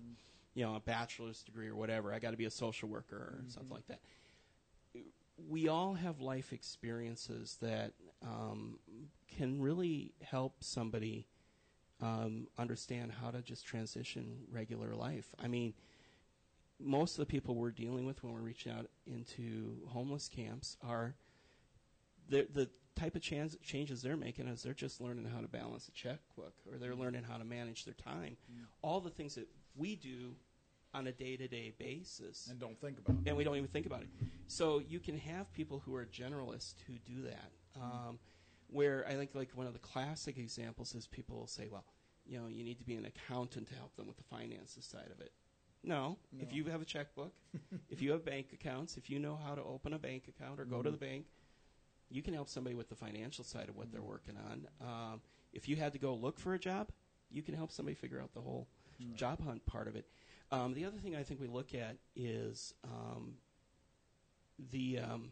[0.53, 2.13] you know, a bachelor's degree or whatever.
[2.13, 3.99] I got to be a social worker or something like that.
[5.49, 8.79] We all have life experiences that um,
[9.37, 11.27] can really help somebody
[12.01, 15.27] um, understand how to just transition regular life.
[15.41, 15.73] I mean,
[16.79, 21.15] most of the people we're dealing with when we're reaching out into homeless camps are
[22.29, 25.87] the the type of chance, changes they're making is they're just learning how to balance
[25.87, 26.99] a checkbook or they're mm.
[26.99, 28.35] learning how to manage their time.
[28.51, 28.65] Mm.
[28.81, 30.35] All the things that we do
[30.93, 33.29] on a day to day basis And don't think about it.
[33.29, 34.09] and we don't even think about it.
[34.47, 37.51] So you can have people who are generalists who do that.
[37.77, 37.83] Mm.
[37.83, 38.19] Um,
[38.71, 41.85] where I think like one of the classic examples is people will say, well,
[42.25, 45.09] you know, you need to be an accountant to help them with the finances side
[45.11, 45.31] of it.
[45.83, 47.33] No, if you have a checkbook,
[47.89, 50.65] if you have bank accounts, if you know how to open a bank account or
[50.65, 51.25] go to the bank,
[52.09, 54.67] you can help somebody with the financial side of what they're working on.
[54.81, 55.21] Um,
[55.53, 56.89] if you had to go look for a job,
[57.31, 58.67] you can help somebody figure out the whole
[59.15, 60.05] job hunt part of it.
[60.51, 63.35] Um, the other thing I think we look at is um,
[64.71, 65.29] the um,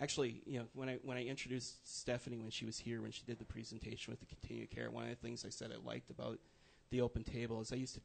[0.00, 3.22] actually, you know, when I when I introduced Stephanie when she was here when she
[3.24, 6.10] did the presentation with the continued care, one of the things I said I liked
[6.10, 6.38] about
[6.90, 8.00] the open table is I used to,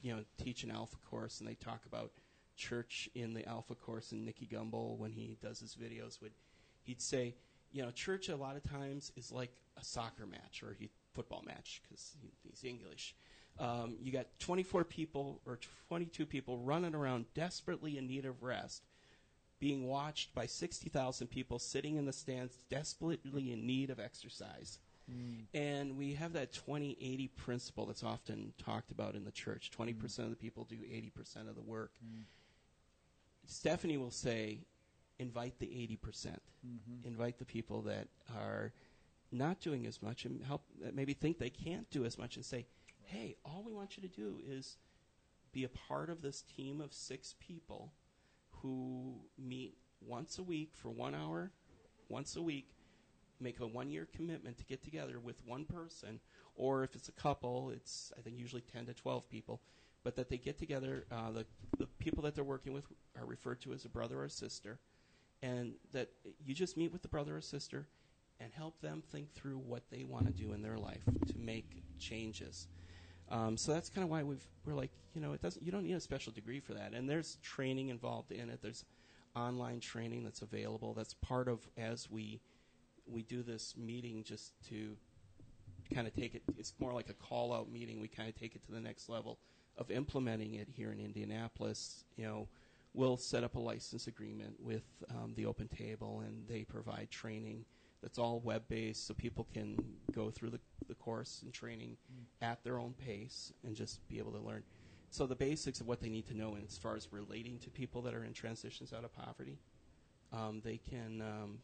[0.00, 2.12] you know, teach an alpha course and they talk about
[2.56, 6.32] church in the alpha course and Nicky Gumbel when he does his videos would
[6.82, 7.34] he'd say,
[7.72, 11.42] you know, church a lot of times is like a soccer match or a football
[11.46, 13.14] match because he, he's English.
[13.58, 18.84] Um, you got 24 people or 22 people running around desperately in need of rest,
[19.58, 24.78] being watched by 60,000 people sitting in the stands desperately in need of exercise.
[25.10, 25.46] Mm.
[25.54, 29.70] And we have that 20 80 principle that's often talked about in the church.
[29.76, 29.94] Mm.
[29.94, 31.92] 20% of the people do 80% of the work.
[32.04, 32.24] Mm.
[33.46, 34.60] Stephanie will say,
[35.18, 36.00] invite the 80%.
[36.00, 36.42] percent.
[36.66, 37.08] Mm-hmm.
[37.08, 38.72] Invite the people that are
[39.32, 42.44] not doing as much and help that maybe think they can't do as much and
[42.44, 42.66] say,
[43.04, 44.76] hey, all we want you to do is
[45.52, 47.92] be a part of this team of six people
[48.62, 49.74] who meet
[50.06, 51.50] once a week for one hour,
[52.08, 52.68] once a week,
[53.40, 56.20] make a one year commitment to get together with one person,
[56.56, 59.60] or if it's a couple, it's I think usually 10 to 12 people,
[60.04, 61.06] but that they get together.
[61.10, 61.46] Uh, the
[61.78, 62.86] the people that they're working with
[63.18, 64.78] are referred to as a brother or sister,
[65.42, 66.08] and that
[66.44, 67.86] you just meet with the brother or sister
[68.40, 71.82] and help them think through what they want to do in their life to make
[71.98, 72.68] changes.
[73.30, 75.84] Um, so that's kind of why we've we're like you know it doesn't you don't
[75.84, 78.60] need a special degree for that, and there's training involved in it.
[78.62, 78.84] There's
[79.36, 80.94] online training that's available.
[80.94, 82.40] That's part of as we
[83.10, 84.96] we do this meeting just to
[85.94, 86.42] kind of take it.
[86.58, 88.00] It's more like a call out meeting.
[88.00, 89.38] We kind of take it to the next level
[89.76, 92.04] of implementing it here in Indianapolis.
[92.16, 92.48] You know,
[92.94, 97.64] we'll set up a license agreement with um, the Open Table, and they provide training
[98.02, 99.76] that's all web based, so people can
[100.12, 101.96] go through the, the course and training
[102.40, 104.62] at their own pace and just be able to learn.
[105.10, 107.70] So the basics of what they need to know, and as far as relating to
[107.70, 109.58] people that are in transitions out of poverty,
[110.32, 111.58] um, they can um,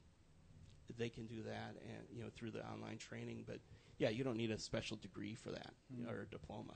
[0.97, 3.45] they can do that, and you know through the online training.
[3.47, 3.59] But
[3.99, 5.73] yeah, you don't need a special degree for that
[6.09, 6.75] or a diploma.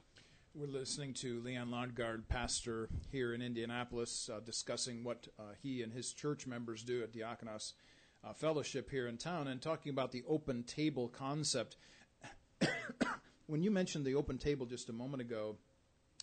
[0.55, 5.93] We're listening to Leon Longard, pastor here in Indianapolis, uh, discussing what uh, he and
[5.93, 7.75] his church members do at Diakonos
[8.25, 11.77] uh, Fellowship here in town and talking about the open table concept.
[13.47, 15.57] when you mentioned the open table just a moment ago,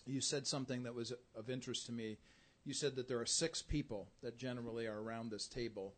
[0.06, 2.18] you said something that was of interest to me.
[2.64, 5.94] You said that there are six people that generally are around this table.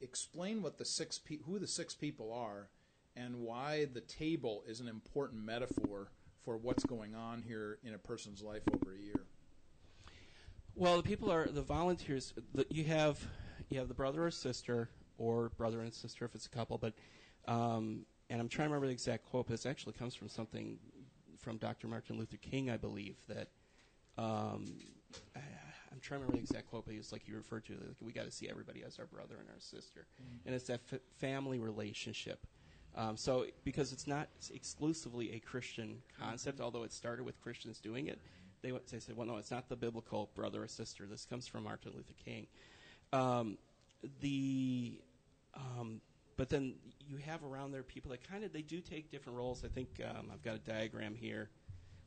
[0.00, 2.68] Explain what the six pe- who the six people are
[3.16, 6.08] and why the table is an important metaphor
[6.44, 9.24] for what's going on here in a person's life over a year.
[10.74, 12.34] Well, the people are the volunteers.
[12.54, 13.24] The, you have
[13.70, 16.78] you have the brother or sister, or brother and sister if it's a couple.
[16.78, 16.94] But
[17.46, 20.78] um, and I'm trying to remember the exact quote, but it actually comes from something
[21.38, 21.88] from Dr.
[21.88, 23.16] Martin Luther King, I believe.
[23.28, 23.48] That
[24.18, 24.78] um,
[25.36, 25.40] I,
[26.04, 27.72] trying to remember the exact quote, but it's like you referred to.
[27.72, 30.06] Like we got to see everybody as our brother and our sister,
[30.46, 32.46] and it's that f- family relationship.
[32.96, 38.06] Um, so, because it's not exclusively a Christian concept, although it started with Christians doing
[38.06, 38.20] it,
[38.62, 41.04] they, they said, well, no, it's not the biblical brother or sister.
[41.04, 42.46] This comes from Martin Luther King.
[43.12, 43.58] Um,
[44.20, 45.00] the,
[45.54, 46.00] um,
[46.36, 49.64] but then you have around there people that kind of they do take different roles.
[49.64, 51.50] I think um, I've got a diagram here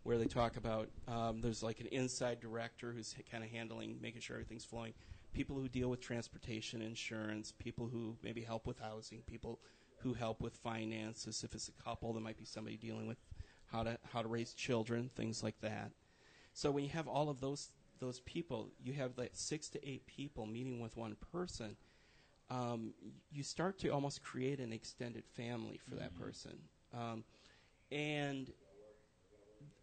[0.07, 4.21] where they talk about um, there's like an inside director who's kind of handling, making
[4.21, 4.93] sure everything's flowing.
[5.33, 9.59] People who deal with transportation, insurance, people who maybe help with housing, people
[9.97, 11.43] who help with finances.
[11.43, 13.17] If it's a couple, there might be somebody dealing with
[13.65, 15.91] how to how to raise children, things like that.
[16.53, 20.07] So when you have all of those those people, you have like six to eight
[20.07, 21.75] people meeting with one person.
[22.49, 22.93] Um,
[23.29, 26.59] you start to almost create an extended family for that person,
[26.93, 27.25] um,
[27.91, 28.53] and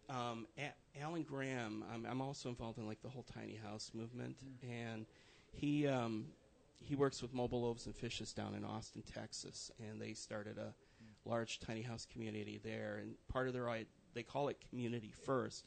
[0.08, 1.84] um, A- Alan Graham.
[1.92, 5.06] I'm, I'm also involved in like the whole tiny house movement, and
[5.52, 6.26] he um,
[6.80, 10.74] he works with Mobile Loaves and Fishes down in Austin, Texas, and they started a
[11.24, 12.98] large tiny house community there.
[13.00, 13.68] And part of their
[14.14, 15.64] they call it community first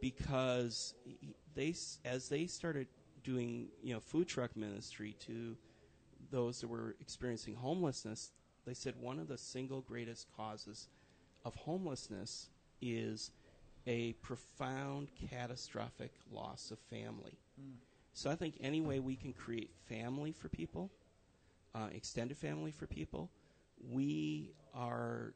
[0.00, 1.74] because he- they
[2.04, 2.88] as they started
[3.22, 5.56] doing you know food truck ministry to
[6.30, 8.32] those that were experiencing homelessness,
[8.66, 10.88] they said one of the single greatest causes
[11.44, 12.48] of homelessness
[12.80, 13.30] is
[13.86, 17.38] a profound catastrophic loss of family.
[18.12, 20.90] So I think any way we can create family for people,
[21.74, 23.30] uh, extended family for people,
[23.90, 25.34] we are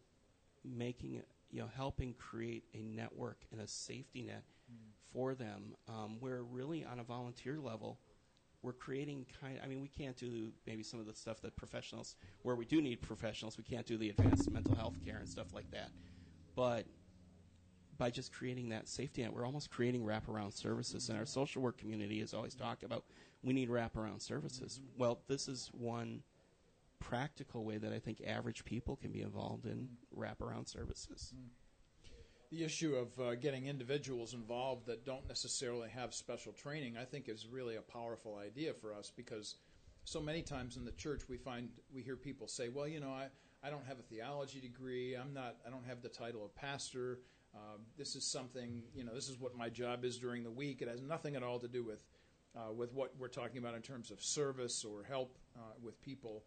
[0.65, 4.45] making you know helping create a network and a safety net
[5.13, 5.75] for them.
[5.89, 7.99] Um, where really on a volunteer level,
[8.63, 9.59] we're creating kind.
[9.63, 12.81] I mean, we can't do maybe some of the stuff that professionals where we do
[12.81, 13.59] need professionals.
[13.59, 15.91] We can't do the advanced mental health care and stuff like that,
[16.55, 16.87] but
[17.99, 21.09] by just creating that safety net, we're almost creating wraparound services.
[21.09, 23.05] And our social work community has always talked about
[23.43, 24.81] we need wraparound services.
[24.97, 26.23] Well, this is one
[27.01, 31.33] practical way that I think average people can be involved in wraparound services.
[32.51, 37.29] The issue of uh, getting individuals involved that don't necessarily have special training, I think,
[37.29, 39.57] is really a powerful idea for us because
[40.05, 43.11] so many times in the church we find we hear people say, "Well, you know,
[43.11, 43.29] I,
[43.63, 45.15] I don't have a theology degree.
[45.15, 45.57] I'm not.
[45.67, 47.21] I don't have the title of pastor.
[47.55, 48.83] Um, this is something.
[48.95, 50.83] You know, this is what my job is during the week.
[50.83, 52.01] It has nothing at all to do with
[52.57, 56.45] uh, with what we're talking about in terms of service or help uh, with people."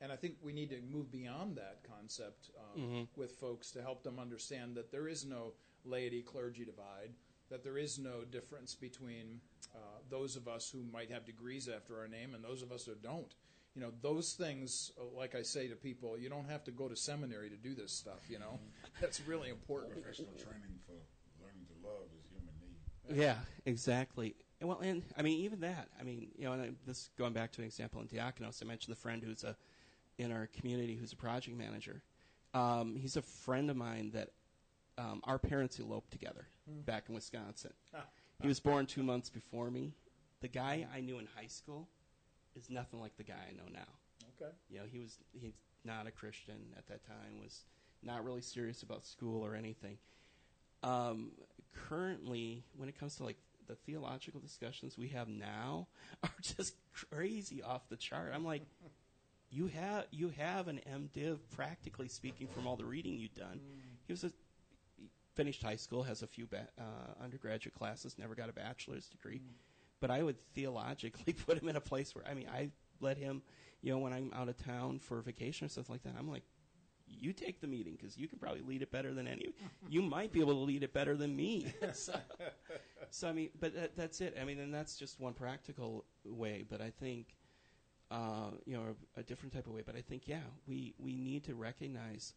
[0.00, 4.04] And I think we need to move beyond that concept um, with folks to help
[4.04, 5.54] them understand that there is no
[5.84, 7.10] laity clergy divide,
[7.50, 9.40] that there is no difference between
[9.74, 12.84] uh, those of us who might have degrees after our name and those of us
[12.86, 13.34] who don't.
[13.78, 16.88] You know, those things, uh, like I say to people, you don't have to go
[16.88, 18.58] to seminary to do this stuff, you know?
[19.00, 19.92] That's really important.
[19.92, 20.94] Professional training for
[21.40, 23.22] learning to love is human need.
[23.22, 23.36] Yeah,
[23.66, 24.34] exactly.
[24.58, 25.90] And well, and I mean, even that.
[26.00, 28.66] I mean, you know, and I, this going back to an example in Diakonos, I
[28.66, 29.54] mentioned the friend who's a
[30.18, 32.02] in our community who's a project manager.
[32.54, 34.30] Um, he's a friend of mine that
[34.96, 36.48] um, our parents eloped together
[36.84, 37.74] back in Wisconsin.
[37.94, 38.02] Ah.
[38.42, 39.92] He was born two months before me.
[40.40, 41.86] The guy I knew in high school
[42.58, 43.88] is nothing like the guy I know now.
[44.40, 44.52] Okay.
[44.68, 45.54] You know, he was he's
[45.84, 47.40] not a Christian at that time.
[47.42, 47.64] Was
[48.02, 49.98] not really serious about school or anything.
[50.82, 51.32] Um,
[51.88, 53.36] currently, when it comes to like
[53.66, 55.88] the theological discussions we have now,
[56.22, 58.32] are just crazy off the chart.
[58.34, 58.62] I'm like,
[59.50, 63.60] you have you have an MDiv, practically speaking, from all the reading you've done.
[64.06, 64.32] He was a
[64.96, 69.06] he finished high school, has a few ba- uh, undergraduate classes, never got a bachelor's
[69.08, 69.40] degree.
[70.00, 72.70] But I would theologically put him in a place where I mean, I
[73.00, 73.42] let him,
[73.82, 76.44] you know, when I'm out of town for vacation or stuff like that, I'm like,
[77.06, 79.54] you take the meeting because you can probably lead it better than any.
[79.90, 81.72] You might be able to lead it better than me.
[81.94, 82.12] so,
[83.08, 84.36] so I mean, but that, that's it.
[84.38, 86.66] I mean, and that's just one practical way.
[86.68, 87.34] But I think,
[88.10, 88.82] uh, you know,
[89.16, 89.82] a, a different type of way.
[89.84, 92.34] But I think, yeah, we we need to recognize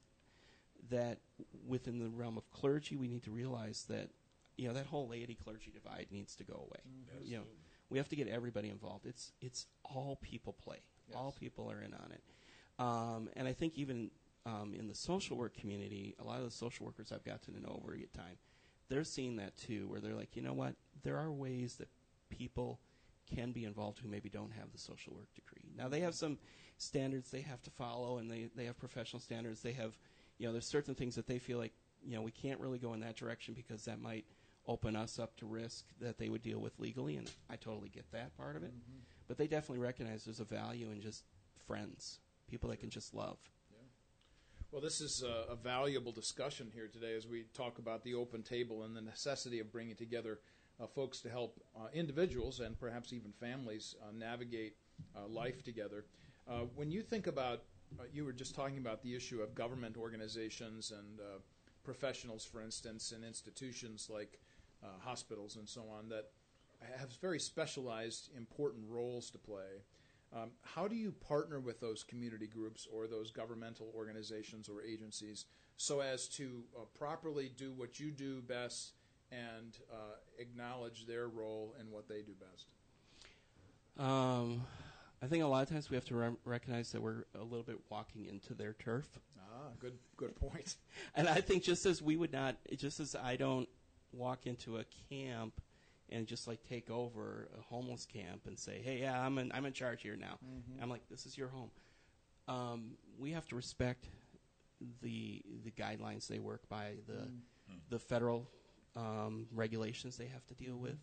[0.89, 1.19] that
[1.67, 4.09] within the realm of clergy, we need to realize that
[4.57, 6.81] you know that whole laity clergy divide needs to go away.
[7.23, 7.43] You know,
[7.89, 9.05] we have to get everybody involved.
[9.05, 10.79] It's it's all people play.
[11.15, 12.23] All people are in on it.
[12.79, 14.11] Um, and I think even
[14.45, 17.61] um, in the social work community, a lot of the social workers I've gotten to
[17.61, 18.37] know over time,
[18.89, 21.89] they're seeing that too, where they're like, you know what, there are ways that
[22.29, 22.79] people
[23.35, 25.69] can be involved who maybe don't have the social work degree.
[25.77, 26.37] Now they have some
[26.77, 29.61] standards they have to follow, and they they have professional standards.
[29.61, 29.97] They have,
[30.37, 31.73] you know, there's certain things that they feel like,
[32.03, 34.25] you know, we can't really go in that direction because that might
[34.71, 38.09] open us up to risk that they would deal with legally, and I totally get
[38.11, 38.73] that part of it.
[39.27, 41.23] But they definitely recognize there's a value in just
[41.67, 42.19] friends,
[42.49, 43.37] people that can just love.
[44.71, 48.41] Well, this is a, a valuable discussion here today as we talk about the open
[48.41, 50.39] table and the necessity of bringing together
[50.81, 54.77] uh, folks to help uh, individuals and perhaps even families uh, navigate
[55.15, 56.05] uh, life together.
[56.49, 57.63] Uh, when you think about,
[57.99, 61.39] uh, you were just talking about the issue of government organizations and uh,
[61.83, 64.39] professionals, for instance, and institutions like
[64.83, 66.31] uh, hospitals and so on that
[66.97, 69.83] have very specialized, important roles to play.
[70.33, 75.45] Um, how do you partner with those community groups or those governmental organizations or agencies
[75.77, 78.93] so as to uh, properly do what you do best
[79.31, 82.67] and uh, acknowledge their role and what they do best?
[83.97, 84.61] Um,
[85.21, 87.63] I think a lot of times we have to rem- recognize that we're a little
[87.63, 89.07] bit walking into their turf.
[89.37, 90.75] Ah, good, good point.
[91.15, 93.67] And I think just as we would not, just as I don't
[94.13, 95.61] walk into a camp
[96.09, 99.65] and just like take over a homeless camp and say, "Hey, yeah, I'm in, I'm
[99.65, 100.37] in charge here now."
[100.81, 101.71] I'm like, "This is your home."
[102.47, 104.05] Um, we have to respect
[105.01, 107.29] the the guidelines they work by, the
[107.89, 108.49] the federal
[108.95, 110.97] um, regulations they have to deal with,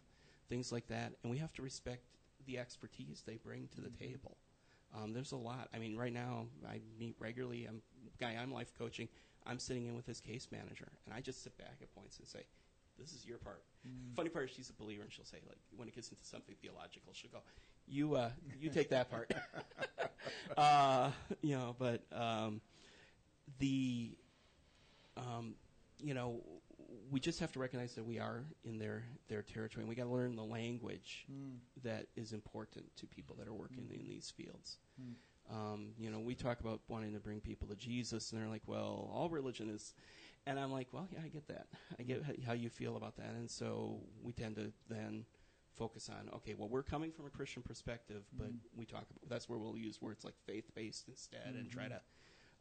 [0.49, 2.03] things like that, and we have to respect
[2.47, 4.37] the expertise they bring to the table.
[4.97, 5.69] Um, there's a lot.
[5.75, 7.67] I mean, right now I meet regularly.
[7.67, 7.83] I'm
[8.21, 9.09] guy I'm life coaching.
[9.47, 12.29] I'm sitting in with his case manager, and I just sit back at points and
[12.29, 12.41] say,
[12.99, 13.63] "This is your part."
[14.15, 16.55] Funny part is she's a believer, and she'll say, like, when it gets into something
[16.61, 17.43] theological, she'll go,
[17.87, 18.31] "You, uh,
[18.61, 19.33] you take that part."
[20.57, 21.11] uh,
[21.41, 22.61] you know, but um,
[23.59, 24.17] the,
[25.17, 25.55] um,
[26.03, 26.43] you know,
[27.11, 30.05] we just have to recognize that we are in their their territory, and we got
[30.05, 31.27] to learn the language
[31.83, 34.79] that is important to people that are working in these fields.
[35.51, 38.63] Um, you know, we talk about wanting to bring people to Jesus, and they're like,
[38.67, 39.95] "Well, all religion is,"
[40.49, 41.67] and I'm like, "Well, yeah, I get that.
[41.99, 45.25] I get how you feel about that." And so we tend to then
[45.77, 49.03] focus on, okay, well, we're coming from a Christian perspective, but we talk.
[49.03, 52.01] About, that's where we'll use words like faith-based instead, and try to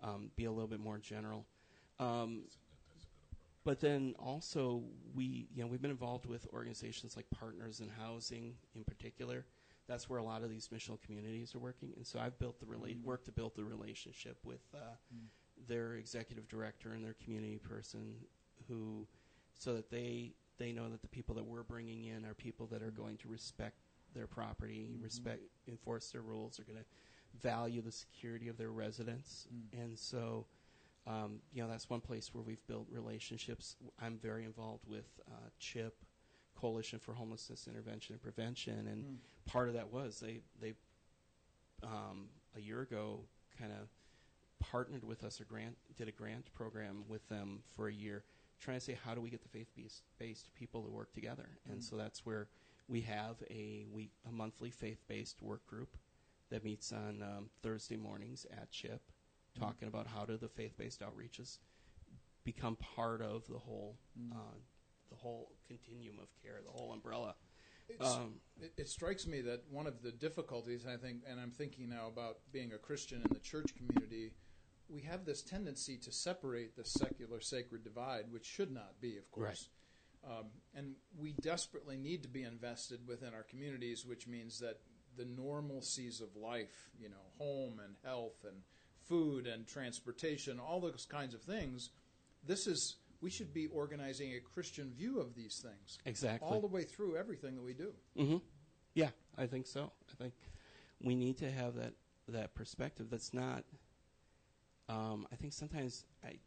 [0.03, 1.45] um, be a little bit more general.
[1.99, 2.43] Um,
[3.64, 4.84] but then also
[5.15, 9.45] we you know we've been involved with organizations like Partners in Housing in particular.
[9.88, 12.65] That's where a lot of these missional communities are working, and so I've built the
[12.65, 14.95] rela- work to build the relationship with uh,
[15.68, 18.16] their executive director and their community person,
[18.68, 19.08] who
[19.58, 22.82] so that they they know that the people that we're bringing in are people that
[22.82, 23.76] are going to respect
[24.14, 26.86] their property, respect enforce their rules, are going to
[27.42, 30.46] value the security of their residents, and so
[31.06, 33.76] um, you know that's one place where we've built relationships.
[34.02, 35.96] I'm very involved with uh, CHIP,
[36.56, 40.74] Coalition for Homelessness Intervention and Prevention, and part of that was they they
[41.84, 43.20] um, a year ago
[43.60, 43.88] kind of
[44.60, 48.24] partnered with us or grant did a grant program with them for a year,
[48.60, 51.50] trying to say how do we get the faith based based people to work together,
[51.70, 52.48] and so that's where
[52.88, 55.98] we have a week a monthly faith based work group
[56.50, 59.02] that meets on um, Thursday mornings at CHIP,
[59.60, 61.58] talking about how do the faith based outreaches
[62.44, 63.98] become part of the whole
[64.32, 64.56] uh,
[65.10, 67.36] the whole continuum of care, the whole umbrella.
[68.02, 71.90] Um, it, it strikes me that one of the difficulties, I think, and I'm thinking
[71.90, 74.34] now about being a Christian in the church community,
[74.89, 79.30] we have this tendency to separate the secular sacred divide, which should not be, of
[79.31, 79.69] course.
[80.26, 84.80] Um, and we desperately need to be invested within our communities, which means that
[85.15, 88.57] the normalcies of life, you know, home and health and
[89.07, 91.89] food and transportation, all those kinds of things,
[92.45, 96.47] this is we should be organizing a Christian view of these things Exactly.
[96.47, 97.93] all the way through everything that we do.
[98.15, 98.38] hmm
[98.93, 99.91] Yeah, I think so.
[100.11, 100.34] I think
[101.01, 101.93] we need to have that
[102.30, 103.07] that perspective.
[103.09, 103.64] That's not.
[104.89, 106.38] Um, I think sometimes I.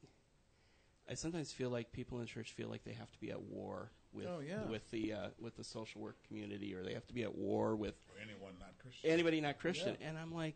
[1.08, 3.90] I sometimes feel like people in church feel like they have to be at war
[4.12, 4.62] with Oh, yeah.
[4.68, 7.74] with the uh, with the social work community, or they have to be at war
[7.74, 9.10] with For anyone not Christian.
[9.10, 9.96] anybody not Christian.
[10.00, 10.08] Yeah.
[10.10, 10.54] And I'm like,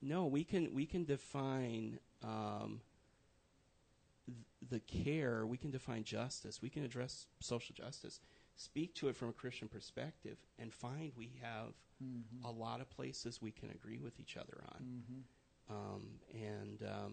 [0.00, 2.80] no, we can we can define um,
[4.26, 4.38] th-
[4.70, 5.44] the care.
[5.44, 6.62] We can define justice.
[6.62, 8.20] We can address social justice.
[8.54, 12.46] Speak to it from a Christian perspective, and find we have Mm-hmm.
[12.46, 15.02] a lot of places we can agree with each other on,
[15.70, 16.02] um,
[16.34, 17.12] and um,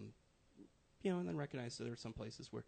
[1.02, 2.64] you know, and then recognize that there are some places where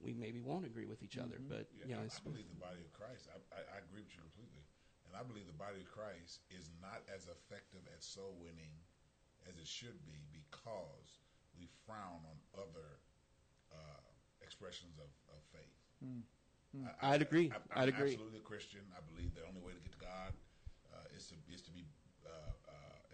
[0.00, 1.36] we maybe won't agree with each other.
[1.38, 3.28] But Yeah, you know, I, I believe the body of Christ.
[3.30, 4.64] I, I, I agree with you completely,
[5.06, 8.72] and I believe the body of Christ is not as effective at soul winning
[9.44, 11.20] as it should be because
[11.54, 12.98] we frown on other
[13.70, 14.00] uh,
[14.40, 15.78] expressions of, of faith.
[17.00, 17.52] I, I'd agree.
[17.52, 18.16] I, I'd am agree.
[18.16, 18.82] Absolutely a Christian.
[18.96, 20.32] I believe the only way to get to God
[20.90, 21.86] uh, is to is to be
[22.26, 22.52] uh,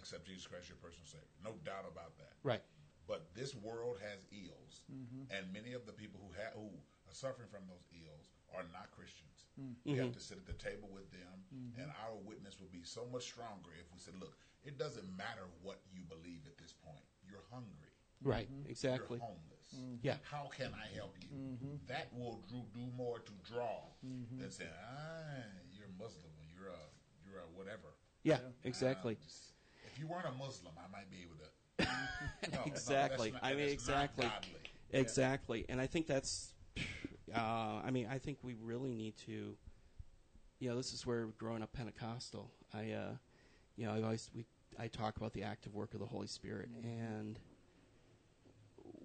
[0.01, 1.29] accept Jesus Christ your personal Savior.
[1.45, 2.35] No doubt about that.
[2.43, 2.65] right.
[3.11, 5.27] But this world has ills, mm-hmm.
[5.35, 6.71] and many of the people who ha- who
[7.11, 9.51] are suffering from those ills are not Christians.
[9.59, 9.75] Mm.
[9.83, 10.07] We mm-hmm.
[10.07, 11.83] have to sit at the table with them, mm-hmm.
[11.83, 15.51] and our witness would be so much stronger if we said, "Look, it doesn't matter
[15.67, 17.03] what you believe at this point.
[17.27, 17.91] You're hungry.
[18.23, 18.47] Right.
[18.71, 19.19] Exactly.
[19.19, 19.67] You're homeless.
[20.07, 20.23] Yeah.
[20.23, 21.35] How can I help you?"
[21.91, 23.91] That will do, do more to draw
[24.39, 26.83] than saying, "Ah, you're Muslim, or you're a
[27.27, 27.91] you're a whatever."
[28.23, 28.39] Yeah.
[28.63, 29.19] Exactly.
[29.19, 29.50] Uh, just- if
[30.01, 31.87] you weren't a Muslim, I might be able to.
[32.53, 33.31] No, no, exactly.
[33.31, 34.25] that's not- I mean, that's exactly.
[34.27, 34.61] godly.
[34.93, 35.67] Exactly.
[35.69, 36.55] And I think that's,
[37.35, 39.57] uh, I mean, I think we really need to,
[40.59, 43.13] you know, this is where growing up Pentecostal, I, uh,
[43.77, 44.45] you know, I always, we,
[44.79, 47.39] I talk about the active work of the Holy Spirit and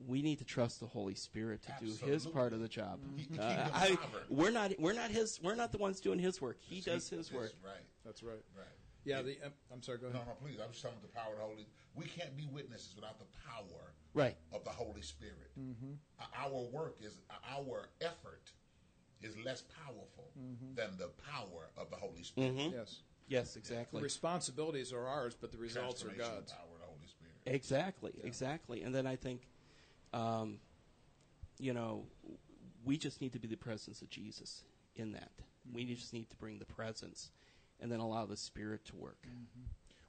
[0.07, 2.99] we need to trust the Holy Spirit to do His part of the job.
[3.15, 3.97] He- he Uh, I,
[4.29, 6.57] we're not, we're not His, we're not the ones doing His work.
[6.59, 7.53] He does His that's work.
[7.63, 7.73] Right,
[8.03, 8.41] That's right.
[8.57, 8.65] right.
[9.05, 9.99] Yeah, the um, I'm sorry.
[9.99, 10.27] Go No, ahead.
[10.27, 10.57] no, please.
[10.61, 11.67] I'm just talking about the power of the Holy.
[11.95, 14.35] We can't be witnesses without the power Right.
[14.51, 15.51] of the Holy Spirit.
[16.37, 17.19] Our work is
[17.55, 18.51] our effort
[19.21, 20.31] is less powerful
[20.75, 22.53] than the power of the Holy Spirit.
[22.73, 23.01] Yes.
[23.27, 23.99] Yes, exactly.
[23.99, 26.51] The responsibilities are ours, but the results are God's.
[26.51, 27.33] Power of the Holy Spirit.
[27.47, 28.81] Exactly, exactly.
[28.83, 29.47] And then I think,
[30.13, 30.59] um,
[31.59, 32.05] you know,
[32.83, 34.63] we just need to be the presence of Jesus
[34.95, 35.31] in that.
[35.73, 37.31] We just need to bring the presence
[37.79, 39.27] and then allow the Spirit to work.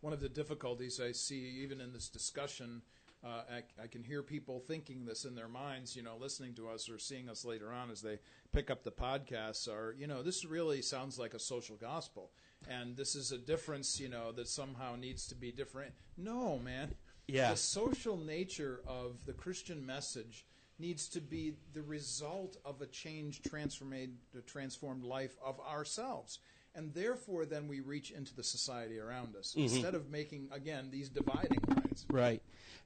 [0.01, 2.83] One of the difficulties I see, even in this discussion,
[3.25, 6.69] uh, I, I can hear people thinking this in their minds, you know, listening to
[6.69, 8.19] us or seeing us later on as they
[8.53, 12.31] pick up the podcasts are, you know, this really sounds like a social gospel.
[12.69, 15.93] And this is a difference, you know, that somehow needs to be different.
[16.17, 16.95] No, man.
[17.27, 17.51] Yeah.
[17.51, 20.47] The social nature of the Christian message
[20.79, 26.39] needs to be the result of a changed, transformed, transformed life of ourselves.
[26.77, 31.09] And therefore, then we reach into the society around us instead of making, again, these
[31.09, 32.05] dividing lines.
[32.11, 32.43] Right,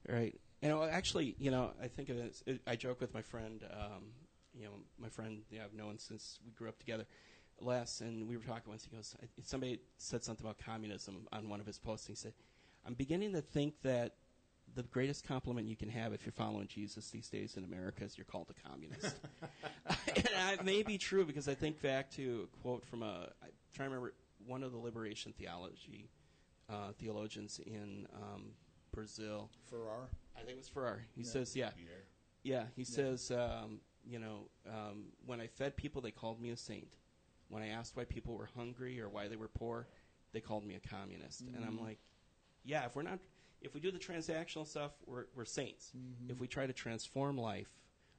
[0.07, 0.39] right.
[0.61, 4.03] And uh, actually, you know, I think of it, I joke with my friend, um,
[4.53, 7.05] you know, my friend yeah, I've known since we grew up together.
[7.59, 8.87] Les, and we were talking once.
[8.89, 12.07] He goes, I- somebody said something about communism on one of his posts.
[12.07, 12.33] He said,
[12.85, 14.15] "I'm beginning to think that
[14.73, 18.17] the greatest compliment you can have if you're following Jesus these days in America is
[18.17, 19.15] you're called a communist."
[20.15, 23.29] and that may be true because I think back to a quote from a.
[23.43, 24.13] I'm trying to remember
[24.45, 26.09] one of the liberation theology
[26.71, 28.51] uh, theologians in um,
[28.93, 29.49] Brazil.
[29.69, 30.09] Farrar.
[30.35, 31.03] I think it was Farrar.
[31.15, 32.03] He says, yeah, Pierre.
[32.43, 32.63] yeah.
[32.75, 36.87] He says, um, you know, um, when I fed people, they called me a saint.
[37.49, 39.87] When I asked why people were hungry or why they were poor,
[40.31, 41.41] they called me a communist.
[41.41, 41.99] And I'm like,
[42.63, 43.19] yeah, if we're not,
[43.61, 45.91] if we do the transactional stuff, we're, we're saints.
[46.29, 47.69] If we try to transform life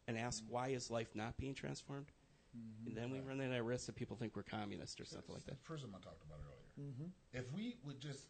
[0.07, 2.07] and ask why is life not being transformed,
[2.53, 2.89] Mm-hmm.
[2.89, 5.53] and then we run that risk that people think we're communists or something like that.
[5.53, 6.91] The prism I talked about earlier.
[6.91, 7.09] Mm-hmm.
[7.33, 8.29] If we would just,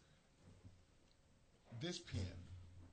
[1.81, 2.21] this pen,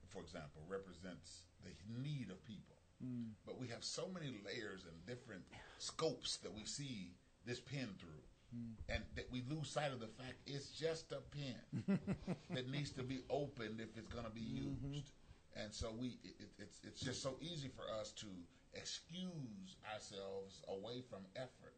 [0.09, 1.71] for example, represents the
[2.01, 3.29] need of people, mm.
[3.45, 5.43] but we have so many layers and different
[5.77, 7.13] scopes that we see
[7.45, 8.23] this pen through,
[8.55, 8.73] mm.
[8.89, 11.99] and that we lose sight of the fact it's just a pen
[12.49, 14.93] that needs to be opened if it's going to be mm-hmm.
[14.93, 15.11] used.
[15.55, 18.27] And so we, it, it, it's it's just so easy for us to
[18.73, 21.75] excuse ourselves away from effort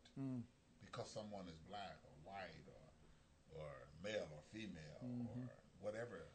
[0.86, 3.70] because someone is black or white or or
[4.04, 5.50] male or female or
[5.82, 6.26] whatever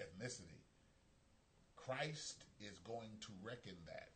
[0.00, 0.60] ethnicity.
[1.76, 4.10] Christ is going to reckon that.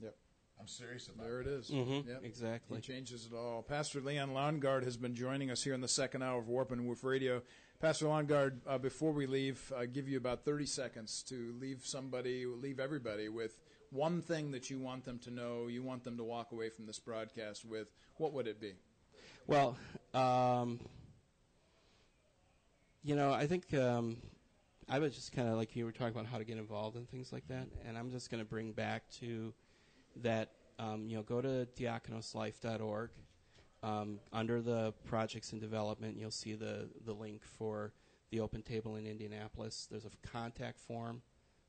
[0.00, 0.16] Yep.
[0.60, 1.50] I'm serious about There it that.
[1.54, 1.70] is.
[1.70, 2.24] Mhm, Yep.
[2.24, 2.76] exactly.
[2.78, 3.62] He changes it all.
[3.62, 6.86] Pastor Leon Longard has been joining us here in the second hour of Warp and
[6.86, 7.42] Woof Radio.
[7.80, 12.44] Pastor Longard, uh, before we leave, I give you about 30 seconds to leave somebody,
[12.46, 13.58] leave everybody with
[13.94, 16.84] one thing that you want them to know, you want them to walk away from
[16.84, 17.88] this broadcast with.
[18.16, 18.74] What would it be?
[19.46, 19.76] Well,
[20.12, 20.80] um,
[23.02, 24.16] you know, I think um,
[24.88, 27.08] I was just kind of like you were talking about how to get involved and
[27.08, 29.54] things like that, and I'm just going to bring back to
[30.22, 30.50] that.
[30.76, 33.10] Um, you know, go to diakonoslife.org.
[33.84, 37.92] Um, under the projects in development, you'll see the the link for
[38.30, 39.86] the open table in Indianapolis.
[39.88, 41.22] There's a contact form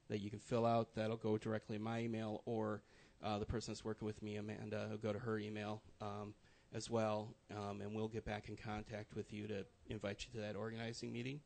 [0.09, 0.93] that you can fill out.
[0.95, 2.81] That'll go directly in my email, or
[3.23, 6.33] uh, the person that's working with me, Amanda, will go to her email um,
[6.73, 10.45] as well, um, and we'll get back in contact with you to invite you to
[10.45, 11.39] that organizing meeting.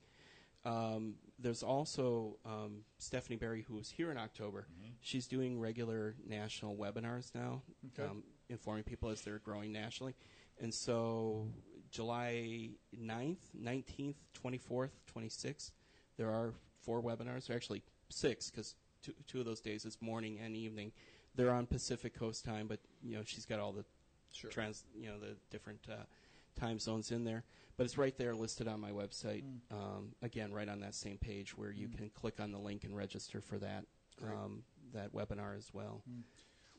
[0.65, 4.68] Um, there's also um, Stephanie Berry, who was here in October.
[5.02, 7.61] She's doing regular national webinars now,
[7.98, 8.10] Okay.
[8.10, 10.15] um, informing people as they're growing nationally.
[10.61, 11.48] And so,
[11.91, 12.72] July
[13.02, 15.72] 9th, 19th, 24th, 26th,
[16.18, 17.49] there are four webinars.
[17.49, 17.81] Are actually
[18.14, 20.91] six because two, two of those days is morning and evening.
[21.36, 23.86] They're on Pacific Coast time, but you know she's got all the
[24.31, 24.52] Sure.
[24.52, 25.95] trans, you know, the different uh,
[26.60, 27.44] time zones in there.
[27.77, 29.44] But it's right there listed on my website.
[29.72, 32.95] Um, again, right on that same page where you can click on the link and
[32.95, 33.86] register for that
[34.22, 34.61] um,
[34.94, 36.03] that webinar as well.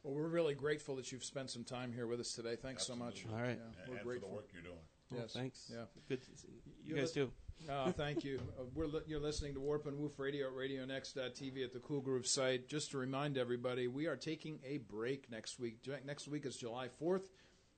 [0.05, 2.55] Well, we're really grateful that you've spent some time here with us today.
[2.55, 3.27] Thanks so much.
[3.33, 3.59] All right.
[3.59, 4.29] Yeah, And, we're and for grateful.
[4.29, 4.79] the work you're doing.
[5.11, 5.33] Well, Yes.
[5.33, 5.71] thanks.
[5.75, 5.85] Yeah.
[6.09, 6.23] Good.
[6.23, 6.49] to see-
[6.85, 7.33] You You're guys too.
[7.69, 8.41] Uh, thank you.
[8.59, 12.01] Uh, we're li- you're listening to Warp and Woof Radio at RadioNext.tv at the Cool
[12.01, 12.69] Groove site.
[12.69, 15.79] Just to remind everybody, we are taking a break next week.
[16.05, 17.29] Next week is July 4th.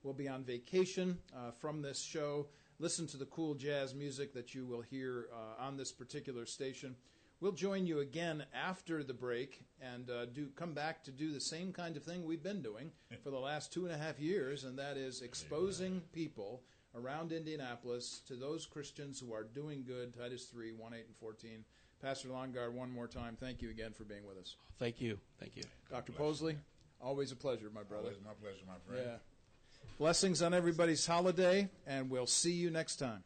[0.01, 2.47] We'll be on vacation uh, from this show.
[2.79, 6.95] Listen to the cool jazz music that you will hear uh, on this particular station.
[7.39, 11.41] We'll join you again after the break and uh, do come back to do the
[11.41, 12.91] same kind of thing we've been doing
[13.23, 16.63] for the last two and a half years, and that is exposing people
[16.95, 20.13] around Indianapolis to those Christians who are doing good.
[20.17, 21.65] Titus 3, 1, 8, and 14.
[22.01, 24.55] Pastor Longard, one more time, thank you again for being with us.
[24.77, 25.17] Thank you.
[25.39, 25.63] Thank you.
[25.89, 26.11] Dr.
[26.11, 26.61] bless you, Posley, man.
[27.01, 28.07] always a pleasure, my brother.
[28.07, 29.07] Always my pleasure, my friend.
[29.07, 29.17] Yeah.
[29.97, 33.23] Blessings on everybody's holiday, and we'll see you next time.